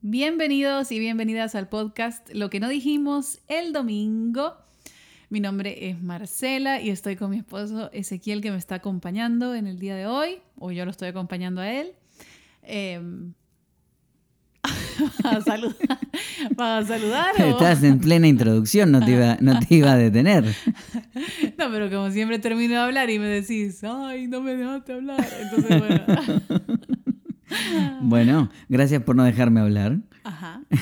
Bienvenidos 0.00 0.92
y 0.92 0.98
bienvenidas 0.98 1.54
al 1.54 1.68
podcast 1.68 2.28
Lo 2.32 2.50
que 2.50 2.60
no 2.60 2.68
dijimos 2.68 3.40
el 3.48 3.72
domingo. 3.72 4.54
Mi 5.30 5.40
nombre 5.40 5.88
es 5.90 6.00
Marcela 6.00 6.80
y 6.80 6.90
estoy 6.90 7.16
con 7.16 7.30
mi 7.30 7.38
esposo 7.38 7.90
Ezequiel 7.92 8.40
que 8.40 8.50
me 8.50 8.56
está 8.56 8.76
acompañando 8.76 9.54
en 9.54 9.66
el 9.66 9.78
día 9.78 9.94
de 9.96 10.06
hoy, 10.06 10.38
o 10.56 10.70
yo 10.72 10.84
lo 10.84 10.90
estoy 10.90 11.08
acompañando 11.08 11.60
a 11.60 11.70
él. 11.70 11.92
Eh, 12.70 13.00
para 15.22 15.40
saludar. 15.40 15.98
Para 16.56 16.86
saludar 16.86 17.34
o- 17.40 17.44
Estás 17.44 17.82
en 17.82 17.98
plena 17.98 18.26
introducción, 18.28 18.92
no 18.92 19.02
te, 19.02 19.12
iba, 19.12 19.38
no 19.40 19.58
te 19.60 19.74
iba 19.76 19.92
a 19.92 19.96
detener. 19.96 20.44
No, 21.56 21.70
pero 21.72 21.88
como 21.90 22.10
siempre 22.10 22.38
termino 22.38 22.74
de 22.74 22.80
hablar 22.80 23.08
y 23.10 23.18
me 23.18 23.26
decís, 23.26 23.82
ay, 23.84 24.26
no 24.28 24.42
me 24.42 24.54
dejaste 24.54 24.92
hablar. 24.92 25.26
Entonces, 25.40 25.80
bueno. 25.80 26.42
Bueno, 28.00 28.50
gracias 28.68 29.02
por 29.02 29.16
no 29.16 29.24
dejarme 29.24 29.60
hablar. 29.60 29.98
Ajá. 30.24 30.62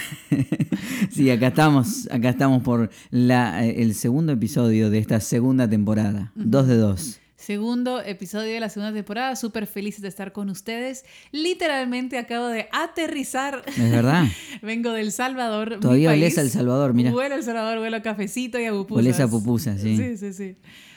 Sí, 1.10 1.30
acá 1.30 1.48
estamos, 1.48 2.08
acá 2.10 2.30
estamos 2.30 2.62
por 2.62 2.90
la, 3.10 3.64
eh, 3.64 3.82
el 3.82 3.94
segundo 3.94 4.32
episodio 4.32 4.90
de 4.90 4.98
esta 4.98 5.20
segunda 5.20 5.68
temporada. 5.68 6.32
Dos 6.34 6.66
de 6.66 6.76
dos. 6.76 7.20
Segundo 7.36 8.02
episodio 8.02 8.52
de 8.52 8.60
la 8.60 8.68
segunda 8.68 8.92
temporada. 8.92 9.36
Súper 9.36 9.66
felices 9.66 10.02
de 10.02 10.08
estar 10.08 10.32
con 10.32 10.50
ustedes. 10.50 11.04
Literalmente 11.32 12.18
acabo 12.18 12.48
de 12.48 12.68
aterrizar. 12.72 13.62
¿Es 13.66 13.90
verdad? 13.90 14.24
Vengo 14.62 14.92
del 14.92 15.12
Salvador. 15.12 15.76
mi 15.76 15.80
Todavía 15.80 16.10
país. 16.10 16.22
olés 16.22 16.38
a 16.38 16.40
El 16.42 16.50
Salvador, 16.50 16.92
mira. 16.92 17.12
Huelo 17.12 17.34
a 17.34 17.38
El 17.38 17.44
Salvador, 17.44 17.78
huelo 17.78 17.96
a 17.96 18.02
cafecito 18.02 18.58
y 18.58 18.64
a 18.64 18.72
pupusas. 18.72 19.04
Olés 19.04 19.20
a 19.20 19.28
pupusas, 19.28 19.80
sí. 19.80 19.96
Sí, 19.96 20.16
sí, 20.16 20.32
sí. 20.32 20.56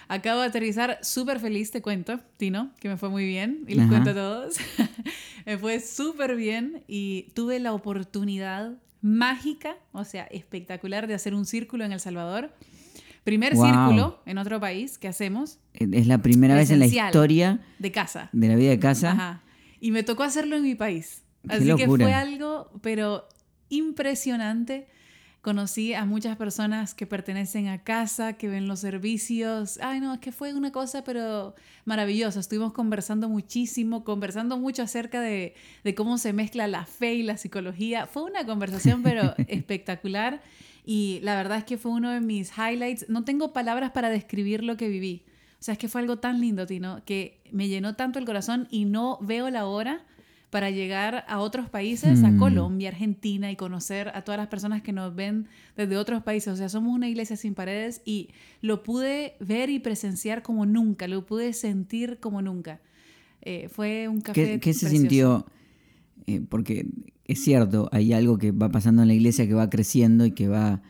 Acabo 0.10 0.42
de 0.42 0.48
aterrizar 0.48 0.98
súper 1.04 1.40
feliz, 1.40 1.70
te 1.72 1.82
cuento, 1.82 2.20
Tino, 2.38 2.72
que 2.80 2.90
me 2.90 2.98
fue 2.98 3.10
muy 3.10 3.26
bien 3.26 3.64
y 3.68 3.76
les 3.76 3.86
Ajá. 3.86 3.90
cuento 3.90 4.10
a 4.10 4.14
todos. 4.16 4.56
me 5.46 5.58
fue 5.58 5.80
súper 5.80 6.36
bien 6.36 6.84
y 6.88 7.28
tuve 7.36 7.60
la 7.60 7.74
oportunidad 7.74 8.74
mágica, 9.02 9.78
o 9.94 10.04
sea, 10.04 10.24
espectacular 10.26 11.08
de 11.08 11.14
hacer 11.14 11.34
un 11.36 11.46
círculo 11.46 11.86
en 11.86 11.92
El 11.94 12.00
Salvador. 12.00 12.52
Primer 13.24 13.54
Wow. 13.54 13.66
círculo 13.68 14.20
en 14.26 14.38
otro 14.40 14.60
país 14.60 14.98
que 14.98 15.08
hacemos 15.08 15.60
Es 15.74 16.08
la 16.08 16.18
primera 16.18 16.56
vez 16.56 16.72
en 16.72 16.80
la 16.80 16.88
historia 16.88 17.60
de 17.78 17.92
casa. 17.92 18.30
de 18.34 18.48
la 18.48 18.56
vida 18.56 18.72
de 18.72 18.80
casa. 18.80 19.12
Ajá. 19.12 19.44
Y 19.80 19.92
me 19.92 20.02
tocó 20.04 20.24
hacerlo 20.24 20.56
en 20.58 20.64
mi 20.64 20.74
país. 20.76 21.24
Qué 21.48 21.56
Así 21.56 21.66
que 21.66 21.84
locura. 21.86 22.06
fue 22.06 22.14
algo, 22.14 22.72
pero 22.82 23.28
impresionante. 23.70 24.88
Conocí 25.42 25.94
a 25.94 26.04
muchas 26.04 26.36
personas 26.36 26.94
que 26.94 27.08
pertenecen 27.08 27.70
a 27.70 27.82
casa, 27.82 28.34
que 28.34 28.50
ven 28.50 28.68
los 28.68 28.82
servicios. 28.82 29.80
Ay, 29.82 30.02
no, 30.02 30.14
es 30.14 30.20
que 30.20 30.34
fue 30.34 30.54
una 30.54 30.74
cosa, 30.74 31.06
pero 31.06 31.56
maravillosa. 31.86 32.42
Estuvimos 32.42 32.74
conversando 32.74 33.30
muchísimo, 33.30 34.04
conversando 34.04 34.58
mucho 34.58 34.84
acerca 34.84 35.22
de, 35.22 35.56
de 35.86 35.96
cómo 35.96 36.18
se 36.18 36.34
mezcla 36.34 36.68
la 36.68 36.86
fe 36.86 37.14
y 37.14 37.24
la 37.24 37.38
psicología. 37.38 38.06
Fue 38.06 38.24
una 38.24 38.46
conversación, 38.46 39.02
pero 39.02 39.34
espectacular. 39.48 40.42
Y 40.86 41.20
la 41.24 41.36
verdad 41.36 41.60
es 41.60 41.64
que 41.64 41.78
fue 41.78 41.92
uno 41.92 42.12
de 42.12 42.20
mis 42.20 42.52
highlights. 42.58 43.08
No 43.08 43.24
tengo 43.24 43.54
palabras 43.54 43.92
para 43.92 44.10
describir 44.10 44.62
lo 44.64 44.76
que 44.76 44.90
viví. 44.90 45.24
O 45.54 45.64
sea, 45.64 45.74
es 45.74 45.78
que 45.78 45.88
fue 45.88 46.02
algo 46.02 46.20
tan 46.20 46.42
lindo, 46.42 46.66
Tino, 46.66 47.02
que 47.06 47.42
me 47.52 47.70
llenó 47.70 47.96
tanto 47.96 48.20
el 48.20 48.26
corazón 48.26 48.68
y 48.72 48.84
no 48.86 49.18
veo 49.22 49.50
la 49.50 49.66
hora 49.66 50.06
para 50.50 50.72
llegar 50.72 51.26
a 51.28 51.40
otros 51.40 51.70
países, 51.70 52.24
a 52.24 52.32
Mm. 52.32 52.40
Colombia, 52.40 52.90
Argentina 52.90 53.52
y 53.52 53.56
conocer 53.56 54.10
a 54.10 54.24
todas 54.24 54.40
las 54.40 54.48
personas 54.48 54.82
que 54.82 54.92
nos 54.92 55.14
ven 55.16 55.48
desde 55.78 55.96
otros 55.98 56.24
países. 56.24 56.54
O 56.54 56.56
sea, 56.56 56.70
somos 56.70 56.94
una 56.96 57.08
iglesia 57.08 57.36
sin 57.36 57.54
paredes 57.54 58.02
y 58.04 58.30
lo 58.62 58.82
pude 58.82 59.36
ver 59.40 59.70
y 59.70 59.80
presenciar 59.80 60.42
como 60.42 60.66
nunca, 60.66 61.08
lo 61.08 61.26
pude 61.26 61.54
sentir 61.54 62.18
como 62.20 62.42
nunca. 62.42 62.82
Eh, 63.42 63.70
fue 63.70 64.08
un 64.08 64.22
café. 64.22 64.54
¿Qué, 64.54 64.60
qué 64.60 64.74
se 64.74 64.88
precioso. 64.88 65.02
sintió? 65.02 65.46
Eh, 66.28 66.42
porque 66.48 66.88
es 67.26 67.44
cierto, 67.44 67.88
hay 67.92 68.14
algo 68.14 68.38
que 68.38 68.52
va 68.52 68.70
pasando 68.70 69.04
en 69.04 69.08
la 69.08 69.14
iglesia 69.14 69.48
que 69.48 69.54
va 69.54 69.70
creciendo 69.70 70.26
y 70.26 70.32
que 70.32 70.48
va 70.48 70.82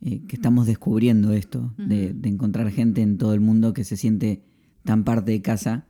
eh, 0.00 0.20
que 0.26 0.36
estamos 0.36 0.66
descubriendo 0.66 1.32
esto, 1.32 1.72
de, 1.78 2.12
de 2.12 2.28
encontrar 2.28 2.70
gente 2.70 3.00
en 3.00 3.16
todo 3.16 3.32
el 3.32 3.40
mundo 3.40 3.72
que 3.72 3.84
se 3.84 3.96
siente 3.96 4.42
tan 4.84 5.04
parte 5.04 5.30
de 5.30 5.40
casa 5.40 5.86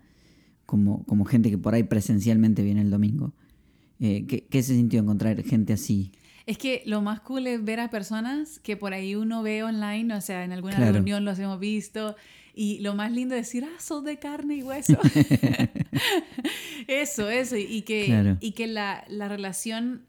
como, 0.67 1.05
como 1.05 1.25
gente 1.25 1.51
que 1.51 1.59
por 1.59 1.75
ahí 1.75 1.83
presencialmente 1.85 2.63
viene 2.63 2.81
el 2.81 2.91
domingo. 2.91 3.33
Eh, 4.01 4.25
¿qué, 4.27 4.45
qué 4.45 4.63
se 4.63 4.75
sintió 4.75 5.01
encontrar 5.01 5.43
gente 5.43 5.73
así? 5.73 6.13
Es 6.47 6.59
que 6.59 6.83
lo 6.85 7.01
más 7.01 7.21
cool 7.21 7.47
es 7.47 7.65
ver 7.65 7.81
a 7.81 7.89
personas 7.91 8.59
que 8.59 8.77
por 8.77 8.93
ahí 8.93 9.15
uno 9.15 9.43
ve 9.43 9.63
online, 9.63 10.15
o 10.15 10.21
sea, 10.21 10.45
en 10.45 10.53
alguna 10.53 10.77
Claro. 10.77 10.93
reunión 10.93 11.25
los 11.25 11.39
hemos 11.39 11.59
visto. 11.59 12.17
Y 12.55 12.79
lo 12.81 12.95
más 12.95 13.11
lindo 13.13 13.35
es 13.35 13.47
decir, 13.47 13.65
ah, 13.65 13.81
sos 13.81 14.05
de 14.05 14.19
carne 14.19 14.57
y 14.57 14.63
hueso. 14.63 14.99
eso, 16.87 17.29
eso. 17.31 17.57
Y 17.57 17.83
que, 17.83 18.07
Claro. 18.07 18.37
y 18.41 18.53
que 18.53 18.67
la, 18.67 19.05
la 19.09 19.29
relación 19.29 20.03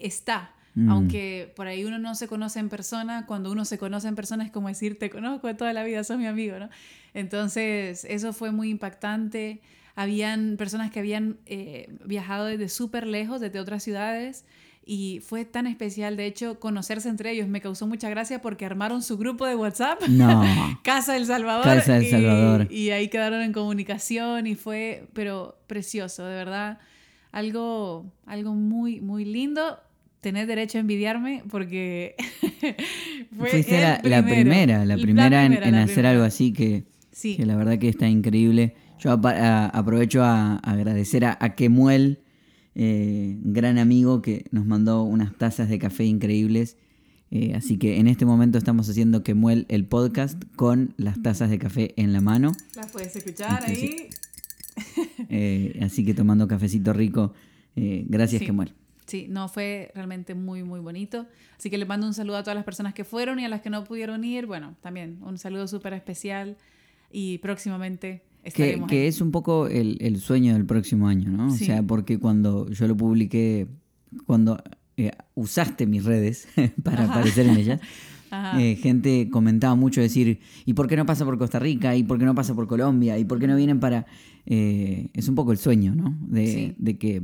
está. 0.00 0.52
Mm. 0.74 0.88
Aunque 0.88 1.52
por 1.54 1.66
ahí 1.66 1.84
uno 1.84 1.98
no 1.98 2.14
se 2.14 2.28
conoce 2.28 2.58
en 2.58 2.68
persona, 2.70 3.26
cuando 3.26 3.52
uno 3.52 3.64
se 3.64 3.76
conoce 3.78 4.08
en 4.08 4.14
persona 4.14 4.44
es 4.44 4.50
como 4.50 4.68
decir, 4.68 4.98
te 4.98 5.10
conozco 5.10 5.46
de 5.46 5.54
toda 5.54 5.72
la 5.72 5.84
vida, 5.84 6.02
sos 6.04 6.16
mi 6.18 6.26
amigo, 6.26 6.58
¿no? 6.58 6.70
Entonces, 7.14 8.06
eso 8.08 8.32
fue 8.32 8.50
muy 8.52 8.70
impactante. 8.70 9.60
Habían 9.94 10.56
personas 10.56 10.90
que 10.90 11.00
habían 11.00 11.36
eh, 11.46 11.88
viajado 12.04 12.46
desde 12.46 12.68
súper 12.68 13.06
lejos, 13.06 13.40
desde 13.40 13.60
otras 13.60 13.82
ciudades, 13.82 14.44
y 14.84 15.20
fue 15.24 15.44
tan 15.44 15.66
especial. 15.66 16.16
De 16.16 16.26
hecho, 16.26 16.58
conocerse 16.58 17.08
entre 17.08 17.30
ellos 17.30 17.46
me 17.46 17.60
causó 17.60 17.86
mucha 17.86 18.08
gracia 18.10 18.40
porque 18.40 18.64
armaron 18.64 19.02
su 19.02 19.16
grupo 19.18 19.46
de 19.46 19.54
WhatsApp. 19.54 20.00
No. 20.08 20.42
Casa 20.82 21.12
del 21.14 21.26
Salvador. 21.26 21.64
Casa 21.64 21.94
del 21.94 22.04
y- 22.04 22.10
Salvador. 22.10 22.68
Y, 22.72 22.90
ahí 22.90 23.08
quedaron 23.08 23.42
en 23.42 23.52
comunicación 23.52 24.46
y 24.46 24.54
fue, 24.54 25.04
pero 25.12 25.58
precioso, 25.66 26.24
de 26.26 26.34
verdad. 26.34 26.78
Algo, 27.30 28.12
algo 28.26 28.54
muy, 28.54 29.00
muy 29.00 29.24
lindo. 29.24 29.78
Tenés 30.20 30.46
derecho 30.46 30.78
a 30.78 30.80
envidiarme 30.82 31.42
porque 31.50 32.14
fue 33.36 33.48
Fuiste 33.50 33.76
el 33.76 33.82
la, 33.82 33.90
la 34.02 34.22
primero. 34.22 34.24
primera, 34.24 34.84
la 34.84 34.96
primera, 34.96 35.44
en, 35.44 35.52
primera, 35.52 35.66
en 35.68 35.72
la 35.74 35.82
hacer 35.82 35.94
primera. 35.94 36.10
algo 36.10 36.24
así 36.24 36.52
que, 36.52 36.84
Sí. 37.10 37.36
que 37.36 37.44
la 37.46 37.56
verdad 37.56 37.78
que 37.78 37.88
está 37.88 38.08
increíble. 38.08 38.74
Yo 39.02 39.10
a- 39.12 39.66
aprovecho 39.66 40.22
a, 40.22 40.56
agradecer 40.56 41.24
a, 41.24 41.36
a 41.40 41.54
Kemuel, 41.54 42.20
eh, 42.74 43.36
gran 43.42 43.78
amigo 43.78 44.22
que 44.22 44.44
nos 44.50 44.64
mandó 44.66 45.02
unas 45.02 45.36
tazas 45.36 45.68
de 45.68 45.78
café 45.78 46.04
increíbles. 46.04 46.76
Eh, 47.30 47.54
así 47.54 47.78
que 47.78 47.98
en 47.98 48.08
este 48.08 48.26
momento 48.26 48.58
estamos 48.58 48.88
haciendo 48.88 49.22
Kemuel 49.22 49.64
el 49.68 49.86
podcast 49.86 50.42
con 50.56 50.92
las 50.98 51.22
tazas 51.22 51.48
de 51.50 51.58
café 51.58 51.94
en 51.96 52.12
la 52.12 52.20
mano. 52.20 52.52
Las 52.76 52.92
puedes 52.92 53.14
escuchar 53.16 53.64
Este, 53.66 53.72
ahí. 53.72 54.08
Eh, 55.28 55.78
así 55.82 56.04
que 56.04 56.14
tomando 56.14 56.48
cafecito 56.48 56.92
rico. 56.92 57.32
Gracias, 57.74 58.40
Sí. 58.40 58.46
Kemuel. 58.46 58.72
Sí, 59.06 59.26
no, 59.28 59.48
fue 59.48 59.90
realmente 59.94 60.34
muy, 60.34 60.62
muy 60.62 60.80
bonito. 60.80 61.26
Así 61.58 61.68
que 61.70 61.76
le 61.78 61.84
mando 61.86 62.06
un 62.06 62.14
saludo 62.14 62.36
a 62.36 62.42
todas 62.42 62.54
las 62.54 62.64
personas 62.64 62.94
que 62.94 63.04
fueron 63.04 63.38
y 63.40 63.44
a 63.44 63.48
las 63.48 63.60
que 63.62 63.68
no 63.70 63.84
pudieron 63.84 64.24
ir. 64.24 64.46
Bueno, 64.46 64.76
también 64.80 65.18
un 65.22 65.38
saludo 65.38 65.66
súper 65.68 65.92
especial 65.94 66.56
y 67.10 67.38
próximamente 67.38 68.22
Que, 68.42 69.06
es 69.06 69.20
un 69.20 69.30
poco 69.30 69.68
el, 69.68 69.98
el 70.00 70.18
sueño 70.20 70.54
del 70.54 70.66
próximo 70.66 71.06
año, 71.08 71.30
¿no? 71.30 71.50
Sí. 71.50 71.64
O 71.64 71.66
sea, 71.66 71.82
porque 71.82 72.18
cuando 72.18 72.68
yo 72.70 72.88
lo 72.88 72.96
publiqué, 72.96 73.68
cuando 74.26 74.60
eh, 74.96 75.12
usaste 75.34 75.86
mis 75.86 76.04
redes 76.04 76.48
para 76.82 77.04
Ajá. 77.04 77.12
aparecer 77.14 77.46
en 77.46 77.56
ellas, 77.56 77.80
eh, 78.58 78.76
gente 78.76 79.28
comentaba 79.30 79.74
mucho 79.76 80.00
decir, 80.00 80.40
¿y 80.64 80.74
por 80.74 80.88
qué 80.88 80.96
no 80.96 81.06
pasa 81.06 81.24
por 81.24 81.38
Costa 81.38 81.58
Rica? 81.60 81.94
¿Y 81.96 82.02
por 82.02 82.18
qué 82.18 82.24
no 82.24 82.34
pasa 82.34 82.54
por 82.54 82.66
Colombia? 82.66 83.16
¿Y 83.18 83.24
por 83.24 83.38
qué 83.38 83.46
no 83.46 83.56
vienen 83.56 83.78
para...? 83.80 84.06
eh, 84.44 85.08
es 85.14 85.28
un 85.28 85.36
poco 85.36 85.52
el 85.52 85.58
sueño, 85.58 85.94
¿no? 85.94 86.18
De, 86.26 86.46
Sí. 86.48 86.74
de 86.78 86.98
que 86.98 87.22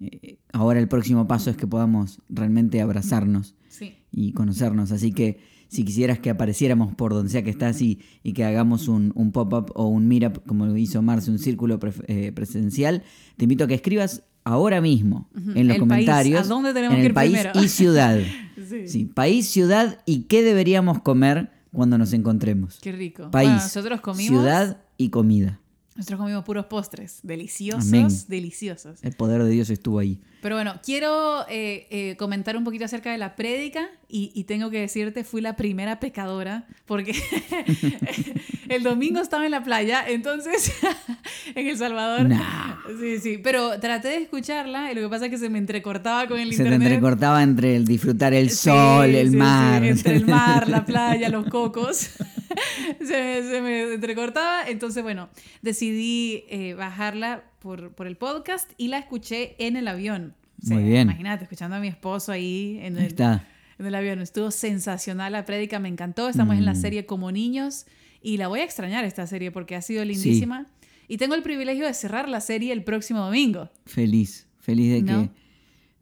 eh, 0.00 0.38
ahora 0.52 0.78
el 0.78 0.86
próximo 0.86 1.26
paso 1.26 1.50
es 1.50 1.56
que 1.56 1.66
podamos 1.66 2.20
realmente 2.28 2.80
abrazarnos 2.80 3.56
Sí. 3.68 3.94
y 4.12 4.32
conocernos. 4.34 4.92
Así 4.92 5.10
que 5.12 5.40
si 5.74 5.84
quisieras 5.84 6.18
que 6.20 6.30
apareciéramos 6.30 6.94
por 6.94 7.12
donde 7.12 7.30
sea 7.30 7.42
que 7.42 7.50
estás 7.50 7.80
y, 7.82 7.98
y 8.22 8.32
que 8.32 8.44
hagamos 8.44 8.88
un, 8.88 9.12
un 9.14 9.32
pop-up 9.32 9.72
o 9.74 9.88
un 9.88 10.06
meetup, 10.06 10.44
como 10.46 10.74
hizo 10.76 11.02
Marce, 11.02 11.30
un 11.30 11.38
círculo 11.38 11.78
pre- 11.78 11.92
eh, 12.06 12.32
presencial, 12.32 13.02
te 13.36 13.44
invito 13.44 13.64
a 13.64 13.66
que 13.66 13.74
escribas 13.74 14.22
ahora 14.44 14.80
mismo 14.80 15.28
en 15.34 15.44
los 15.44 15.56
El 15.56 15.66
país, 15.66 15.78
comentarios 15.80 16.40
¿a 16.46 16.48
dónde 16.48 16.72
tenemos 16.74 16.96
en 16.96 17.00
que 17.02 17.06
el 17.08 17.14
país 17.14 17.32
primero? 17.38 17.60
y 17.62 17.68
ciudad. 17.68 18.18
Sí. 18.68 18.88
Sí, 18.88 19.04
país, 19.04 19.48
ciudad 19.48 19.98
y 20.06 20.22
qué 20.22 20.42
deberíamos 20.42 21.02
comer 21.02 21.50
cuando 21.72 21.98
nos 21.98 22.12
encontremos. 22.14 22.78
Qué 22.80 22.92
rico. 22.92 23.30
País, 23.30 23.48
Bueno, 23.48 23.62
nosotros 23.62 24.00
comimos, 24.00 24.26
ciudad 24.40 24.78
y 24.96 25.10
comida. 25.10 25.60
Nosotros 25.96 26.18
comimos 26.20 26.44
puros 26.44 26.66
postres, 26.66 27.20
deliciosos, 27.22 27.88
Amén. 27.88 28.08
deliciosos. 28.28 28.98
El 29.02 29.12
poder 29.14 29.42
de 29.44 29.50
Dios 29.50 29.70
estuvo 29.70 29.98
ahí. 30.00 30.18
Pero 30.42 30.56
bueno, 30.56 30.74
quiero 30.84 31.46
eh, 31.48 31.86
eh, 31.90 32.16
comentar 32.18 32.56
un 32.56 32.64
poquito 32.64 32.84
acerca 32.84 33.10
de 33.12 33.16
la 33.18 33.34
prédica 33.36 33.88
y, 34.08 34.30
y 34.34 34.44
tengo 34.44 34.68
que 34.70 34.80
decirte, 34.80 35.24
fui 35.24 35.40
la 35.40 35.56
primera 35.56 36.00
pecadora 36.00 36.66
porque 36.84 37.14
el 38.68 38.82
domingo 38.82 39.20
estaba 39.20 39.44
en 39.44 39.52
la 39.52 39.62
playa, 39.62 40.04
entonces 40.06 40.72
en 41.54 41.66
El 41.66 41.78
Salvador. 41.78 42.28
Nah. 42.28 42.76
Sí, 43.00 43.18
sí, 43.20 43.38
pero 43.42 43.78
traté 43.80 44.08
de 44.08 44.16
escucharla 44.18 44.92
y 44.92 44.94
lo 44.94 45.00
que 45.02 45.08
pasa 45.08 45.26
es 45.26 45.30
que 45.30 45.38
se 45.38 45.48
me 45.48 45.58
entrecortaba 45.58 46.26
con 46.26 46.38
el 46.38 46.50
Se 46.52 46.58
te 46.58 46.62
internet. 46.64 46.88
entrecortaba 46.88 47.42
entre 47.42 47.76
el 47.76 47.84
disfrutar 47.86 48.34
el 48.34 48.50
Sí, 48.50 48.56
sol, 48.68 49.06
el 49.14 49.26
sí, 49.28 49.32
sí, 49.32 49.36
mar. 49.38 49.84
entre 49.84 50.16
el 50.16 50.26
mar, 50.26 50.68
la 50.68 50.84
playa, 50.86 51.28
los 51.30 51.46
cocos. 51.46 52.10
se, 52.98 53.04
me, 53.06 53.42
se 53.42 53.60
me 53.60 53.94
entrecortaba. 53.94 54.68
Entonces, 54.68 55.02
bueno, 55.02 55.28
decidí 55.62 56.44
eh, 56.48 56.74
bajarla 56.74 57.44
por, 57.58 57.92
por 57.92 58.06
el 58.06 58.16
podcast 58.16 58.70
y 58.76 58.88
la 58.88 58.98
escuché 58.98 59.54
en 59.58 59.76
el 59.76 59.88
avión. 59.88 60.34
Muy 60.68 60.82
bien. 60.84 61.02
Imagínate, 61.08 61.44
escuchando 61.44 61.76
a 61.76 61.80
mi 61.80 61.88
esposo 61.88 62.32
ahí 62.32 62.78
en 62.82 62.96
el, 62.96 63.04
está. 63.06 63.46
en 63.78 63.86
el 63.86 63.94
avión. 63.94 64.20
Estuvo 64.20 64.50
sensacional 64.50 65.32
la 65.32 65.44
prédica, 65.44 65.78
me 65.78 65.88
encantó. 65.88 66.28
Estamos 66.28 66.56
en 66.56 66.64
la 66.64 66.72
Mm. 66.72 66.76
serie 66.76 67.06
Como 67.06 67.30
Niños 67.32 67.86
y 68.22 68.36
la 68.38 68.48
voy 68.48 68.60
a 68.60 68.64
extrañar 68.64 69.04
esta 69.04 69.26
serie 69.26 69.50
porque 69.50 69.76
ha 69.76 69.82
sido 69.82 70.04
lindísima. 70.04 70.66
Y 71.06 71.18
tengo 71.18 71.34
el 71.34 71.42
privilegio 71.42 71.86
de 71.86 71.92
cerrar 71.92 72.28
la 72.30 72.40
serie 72.40 72.72
el 72.72 72.82
próximo 72.82 73.20
domingo. 73.20 73.68
Feliz, 73.84 74.46
feliz 74.60 74.90
de 74.92 75.02
¿No? 75.02 75.22
que 75.24 75.30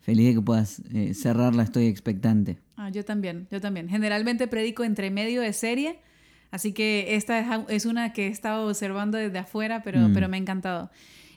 feliz 0.00 0.26
de 0.28 0.34
que 0.34 0.40
puedas 0.40 0.80
eh, 0.94 1.12
cerrarla, 1.14 1.62
estoy 1.64 1.86
expectante. 1.86 2.58
Ah, 2.76 2.90
yo 2.90 3.04
también, 3.04 3.48
yo 3.50 3.60
también. 3.60 3.88
Generalmente 3.88 4.46
predico 4.48 4.84
entre 4.84 5.10
medio 5.10 5.40
de 5.42 5.52
serie, 5.52 5.98
así 6.52 6.72
que 6.72 7.16
esta 7.16 7.64
es, 7.68 7.84
una 7.86 8.12
que 8.12 8.28
he 8.28 8.30
estado 8.30 8.68
observando 8.68 9.18
desde 9.18 9.38
afuera, 9.38 9.82
pero, 9.82 9.98
Mm. 10.08 10.12
pero 10.14 10.28
me 10.28 10.36
ha 10.36 10.40
encantado. 10.40 10.90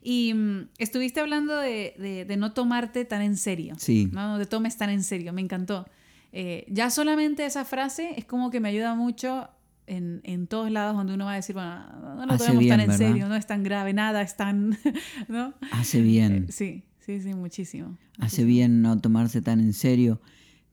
Y 0.04 0.34
mm, 0.36 0.68
estuviste 0.78 1.20
hablando 1.22 1.58
de, 1.58 1.96
de- 1.98 2.26
de 2.26 2.38
no 2.38 2.52
tomarte 2.54 3.04
tan 3.06 3.24
en 3.24 3.36
serio. 3.38 3.74
Sí. 3.80 4.08
No, 4.14 4.38
te 4.38 4.46
tomes 4.46 4.78
tan 4.78 4.92
en 4.92 5.02
serio, 5.04 5.34
me 5.34 5.42
encantó. 5.42 5.88
Eh, 6.32 6.66
ya 6.70 6.90
solamente 6.92 7.44
esa 7.46 7.66
frase 7.66 8.14
es 8.18 8.26
como 8.26 8.52
que 8.52 8.60
me 8.60 8.70
ayuda 8.70 8.94
mucho 8.94 9.50
en, 9.88 10.20
en 10.24 10.48
todos 10.48 10.70
lados 10.70 10.96
donde 10.98 11.14
uno 11.14 11.26
va 11.26 11.32
a 11.34 11.36
decir, 11.38 11.56
bueno, 11.56 11.86
no 12.18 12.26
lo 12.26 12.38
tomemos 12.38 12.68
tan 12.68 12.80
en 12.82 12.88
¿verdad? 12.88 12.98
serio, 12.98 13.28
no 13.30 13.36
es 13.36 13.48
tan 13.48 13.64
grave, 13.64 13.94
nada 13.94 14.22
es 14.22 14.36
tan... 14.36 14.78
¿no? 15.28 15.54
Hace 15.72 16.02
bien. 16.02 16.46
Eh, 16.50 16.52
sí, 16.52 16.84
sí, 17.00 17.22
sí, 17.22 17.34
muchísimo. 17.34 17.98
Hace 18.20 18.44
bien 18.44 18.82
no 18.82 19.00
tomarse 19.00 19.42
tan 19.42 19.60
en 19.60 19.74
serio. 19.74 20.20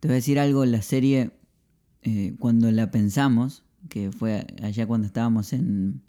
Te 0.01 0.09
voy 0.09 0.15
a 0.15 0.17
decir 0.17 0.39
algo, 0.41 0.65
la 0.65 0.83
serie, 0.83 1.31
eh, 2.03 2.35
cuando 2.41 2.71
la 2.73 2.91
pensamos, 2.91 3.63
que 3.89 4.11
fue 4.13 4.47
allá 4.63 4.87
cuando 4.87 5.07
estábamos 5.07 5.53
en, 5.53 6.03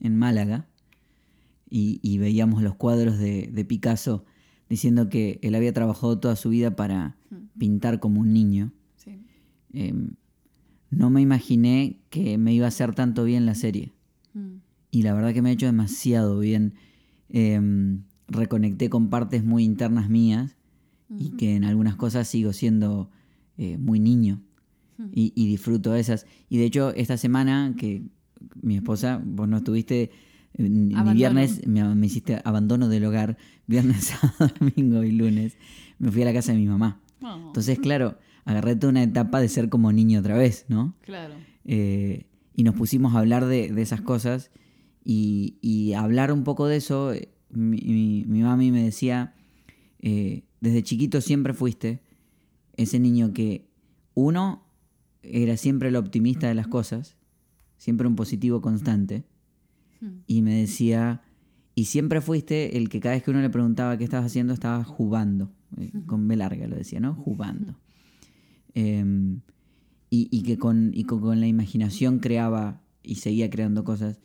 en 0.00 0.16
Málaga, 0.16 0.66
y, 1.68 1.98
y 2.02 2.18
veíamos 2.18 2.62
los 2.62 2.76
cuadros 2.76 3.18
de, 3.18 3.50
de 3.52 3.64
Picasso 3.64 4.24
diciendo 4.68 5.08
que 5.08 5.38
él 5.42 5.54
había 5.54 5.72
trabajado 5.72 6.18
toda 6.18 6.36
su 6.36 6.50
vida 6.50 6.76
para 6.76 7.16
pintar 7.58 7.98
como 8.00 8.20
un 8.20 8.32
niño, 8.32 8.72
Sí. 8.96 9.20
eh, 9.72 9.92
no 10.90 11.10
me 11.10 11.20
imaginé 11.20 12.00
que 12.10 12.38
me 12.38 12.54
iba 12.54 12.66
a 12.66 12.68
hacer 12.68 12.94
tanto 12.94 13.24
bien 13.24 13.46
la 13.46 13.54
serie. 13.56 13.92
Mm, 14.34 14.56
y 14.92 15.02
la 15.02 15.12
verdad 15.14 15.34
que 15.34 15.42
me 15.42 15.50
ha 15.50 15.52
hecho 15.52 15.66
demasiado 15.66 16.38
bien. 16.38 16.74
Em, 17.28 18.02
reconecté 18.28 18.88
con 18.88 19.08
partes 19.10 19.44
muy 19.44 19.64
internas 19.64 20.08
mías 20.08 20.56
y 21.18 21.30
que 21.36 21.54
en 21.56 21.64
algunas 21.64 21.96
cosas 21.96 22.26
sigo 22.28 22.52
siendo 22.52 23.10
eh, 23.58 23.78
muy 23.78 23.98
niño 24.00 24.42
y, 25.12 25.32
y 25.34 25.46
disfruto 25.46 25.92
de 25.92 26.00
esas. 26.00 26.26
Y 26.48 26.58
de 26.58 26.64
hecho, 26.64 26.94
esta 26.94 27.16
semana 27.16 27.74
que 27.76 28.02
mi 28.62 28.76
esposa, 28.76 29.20
vos 29.24 29.48
no 29.48 29.58
estuviste, 29.58 30.10
ni 30.58 30.94
Abandono. 30.94 31.14
viernes 31.14 31.66
me, 31.66 31.82
me 31.94 32.06
hiciste 32.06 32.40
abandono 32.44 32.88
del 32.88 33.04
hogar, 33.04 33.36
viernes, 33.66 34.04
sábado, 34.04 34.52
domingo 34.60 35.02
y 35.04 35.12
lunes, 35.12 35.56
me 35.98 36.10
fui 36.10 36.22
a 36.22 36.26
la 36.26 36.32
casa 36.32 36.52
de 36.52 36.58
mi 36.58 36.66
mamá. 36.66 37.00
Oh, 37.22 37.46
Entonces, 37.48 37.78
claro, 37.78 38.18
agarré 38.44 38.76
toda 38.76 38.90
una 38.90 39.02
etapa 39.02 39.40
de 39.40 39.48
ser 39.48 39.68
como 39.68 39.92
niño 39.92 40.20
otra 40.20 40.36
vez, 40.36 40.64
¿no? 40.68 40.94
claro. 41.02 41.34
Eh, 41.64 42.26
y 42.54 42.62
nos 42.62 42.74
pusimos 42.74 43.14
a 43.14 43.18
hablar 43.18 43.44
de, 43.46 43.70
de 43.72 43.82
esas 43.82 44.00
cosas 44.00 44.50
y, 45.04 45.56
y 45.60 45.92
hablar 45.94 46.32
un 46.32 46.42
poco 46.44 46.66
de 46.66 46.76
eso. 46.76 47.12
eh, 47.12 47.28
Mi, 47.50 47.78
mi- 47.80 48.24
mi 48.26 48.40
mami 48.42 48.70
me 48.70 48.82
decía, 48.82 49.34
eh, 50.00 50.44
desde 50.60 50.82
chiquito 50.82 51.20
siempre 51.20 51.52
fuiste 51.54 52.00
ese 52.76 52.98
niño 52.98 53.32
que 53.32 53.68
uno 54.14 54.65
era 55.30 55.56
siempre 55.56 55.88
el 55.88 55.96
optimista 55.96 56.48
de 56.48 56.54
las 56.54 56.66
cosas, 56.68 57.16
siempre 57.78 58.06
un 58.06 58.16
positivo 58.16 58.60
constante, 58.60 59.24
Hmm. 60.00 60.18
y 60.26 60.42
me 60.42 60.54
decía, 60.60 61.22
y 61.74 61.86
siempre 61.86 62.20
fuiste 62.20 62.76
el 62.76 62.90
que 62.90 63.00
cada 63.00 63.14
vez 63.14 63.22
que 63.24 63.30
uno 63.30 63.40
le 63.40 63.48
preguntaba 63.48 63.96
qué 63.96 64.04
estabas 64.04 64.26
haciendo, 64.26 64.52
estaba 64.52 64.84
jugando, 64.84 65.50
eh, 65.78 65.90
con 66.04 66.28
B 66.28 66.36
larga 66.36 66.66
lo 66.66 66.76
decía, 66.76 67.00
¿no? 67.00 67.14
Jugando. 67.14 67.78
Em, 68.74 69.40
y, 70.10 70.28
y 70.30 70.42
que 70.42 70.58
con, 70.58 70.90
y 70.92 71.04
con, 71.04 71.20
con 71.20 71.40
la 71.40 71.46
imaginación 71.46 72.18
creaba 72.18 72.82
y 73.02 73.16
seguía 73.16 73.48
creando 73.50 73.84
cosas. 73.84 74.20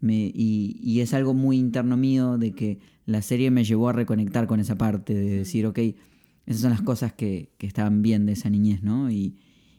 Me- 0.00 0.32
y, 0.34 0.76
y 0.82 1.00
es 1.00 1.14
algo 1.14 1.34
muy 1.34 1.56
interno 1.56 1.96
mío 1.96 2.36
de 2.36 2.52
que 2.52 2.80
la 3.06 3.22
serie 3.22 3.50
me 3.52 3.62
llevó 3.64 3.88
a 3.88 3.92
reconectar 3.92 4.46
con 4.46 4.58
esa 4.60 4.76
parte, 4.76 5.14
de 5.14 5.38
decir, 5.38 5.66
ok, 5.66 5.78
esas 6.46 6.62
son 6.62 6.70
las 6.70 6.82
cosas 6.82 7.12
que, 7.12 7.52
que 7.58 7.66
estaban 7.68 8.02
bien 8.02 8.26
de 8.26 8.32
esa 8.32 8.50
niñez, 8.50 8.82
¿no? 8.82 9.10
Y, 9.10 9.36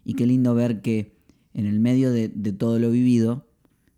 y 0.07 0.13
qué 0.13 0.25
lindo 0.25 0.55
ver 0.55 0.81
que 0.81 1.17
en 1.53 1.65
el 1.65 1.81
medio 1.81 2.11
de, 2.11 2.29
de 2.29 2.53
todo 2.53 2.79
lo 2.79 2.89
vivido, 2.89 3.45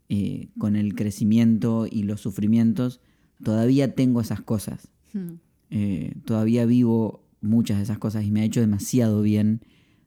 eh, 0.10 0.50
con 0.58 0.76
el 0.76 0.96
crecimiento 0.96 1.86
y 1.90 2.02
los 2.02 2.20
sufrimientos, 2.20 3.00
todavía 3.44 3.94
tengo 3.94 4.20
esas 4.20 4.42
cosas. 4.42 4.88
Hmm. 5.14 5.34
Eh, 5.70 6.16
todavía 6.26 6.66
vivo 6.66 7.28
muchas 7.42 7.78
de 7.78 7.84
esas 7.84 8.00
cosas 8.00 8.26
y 8.26 8.32
me 8.32 8.42
ha 8.42 8.44
hecho 8.44 8.60
demasiado 8.60 9.22
bien 9.22 9.62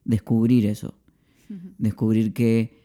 descubrir 0.05 0.67
eso. 0.67 0.99
Descubrir 1.79 2.33
que 2.33 2.83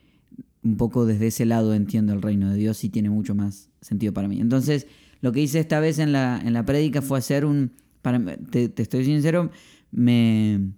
un 0.61 0.77
poco 0.77 1.07
desde 1.07 1.27
ese 1.27 1.47
lado 1.47 1.73
entiendo 1.73 2.13
el 2.13 2.21
reino 2.21 2.51
de 2.51 2.57
Dios 2.57 2.83
y 2.83 2.89
tiene 2.89 3.09
mucho 3.09 3.33
más 3.33 3.71
sentido 3.81 4.13
para 4.13 4.27
mí. 4.27 4.39
Entonces, 4.39 4.85
lo 5.21 5.31
que 5.31 5.41
hice 5.41 5.59
esta 5.59 5.79
vez 5.79 5.97
en 5.97 6.11
la, 6.11 6.39
en 6.45 6.53
la 6.53 6.65
prédica 6.65 7.01
fue 7.01 7.17
hacer 7.17 7.45
un... 7.45 7.71
Para, 8.03 8.23
te, 8.37 8.69
te 8.69 8.83
estoy 8.83 9.05
sincero, 9.05 9.49
me, 9.89 10.73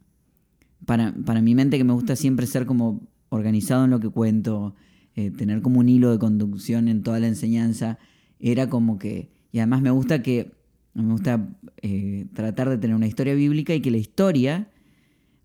para, 0.90 1.14
para 1.24 1.40
mi 1.40 1.54
mente 1.54 1.78
que 1.78 1.84
me 1.84 1.94
gusta 1.94 2.16
siempre 2.16 2.48
ser 2.48 2.66
como 2.66 3.08
organizado 3.30 3.86
en 3.86 3.92
lo 3.92 4.00
que 4.00 4.10
cuento, 4.10 4.74
eh, 5.14 5.30
tener 5.30 5.62
como 5.62 5.80
un 5.82 5.88
hilo 5.88 6.12
de 6.12 6.18
conducción 6.18 6.88
en 6.88 7.04
toda 7.04 7.20
la 7.20 7.28
enseñanza, 7.28 8.00
era 8.40 8.70
como 8.70 8.98
que... 8.98 9.30
Y 9.52 9.60
además 9.60 9.84
me 9.84 9.92
gusta 9.92 10.24
que... 10.24 10.52
Me 10.96 11.04
gusta 11.04 11.48
eh, 11.84 12.26
tratar 12.34 12.70
de 12.70 12.80
tener 12.80 12.96
una 12.96 13.06
historia 13.06 13.36
bíblica 13.36 13.76
y 13.76 13.82
que 13.82 13.92
la 13.92 13.98
historia 13.98 14.72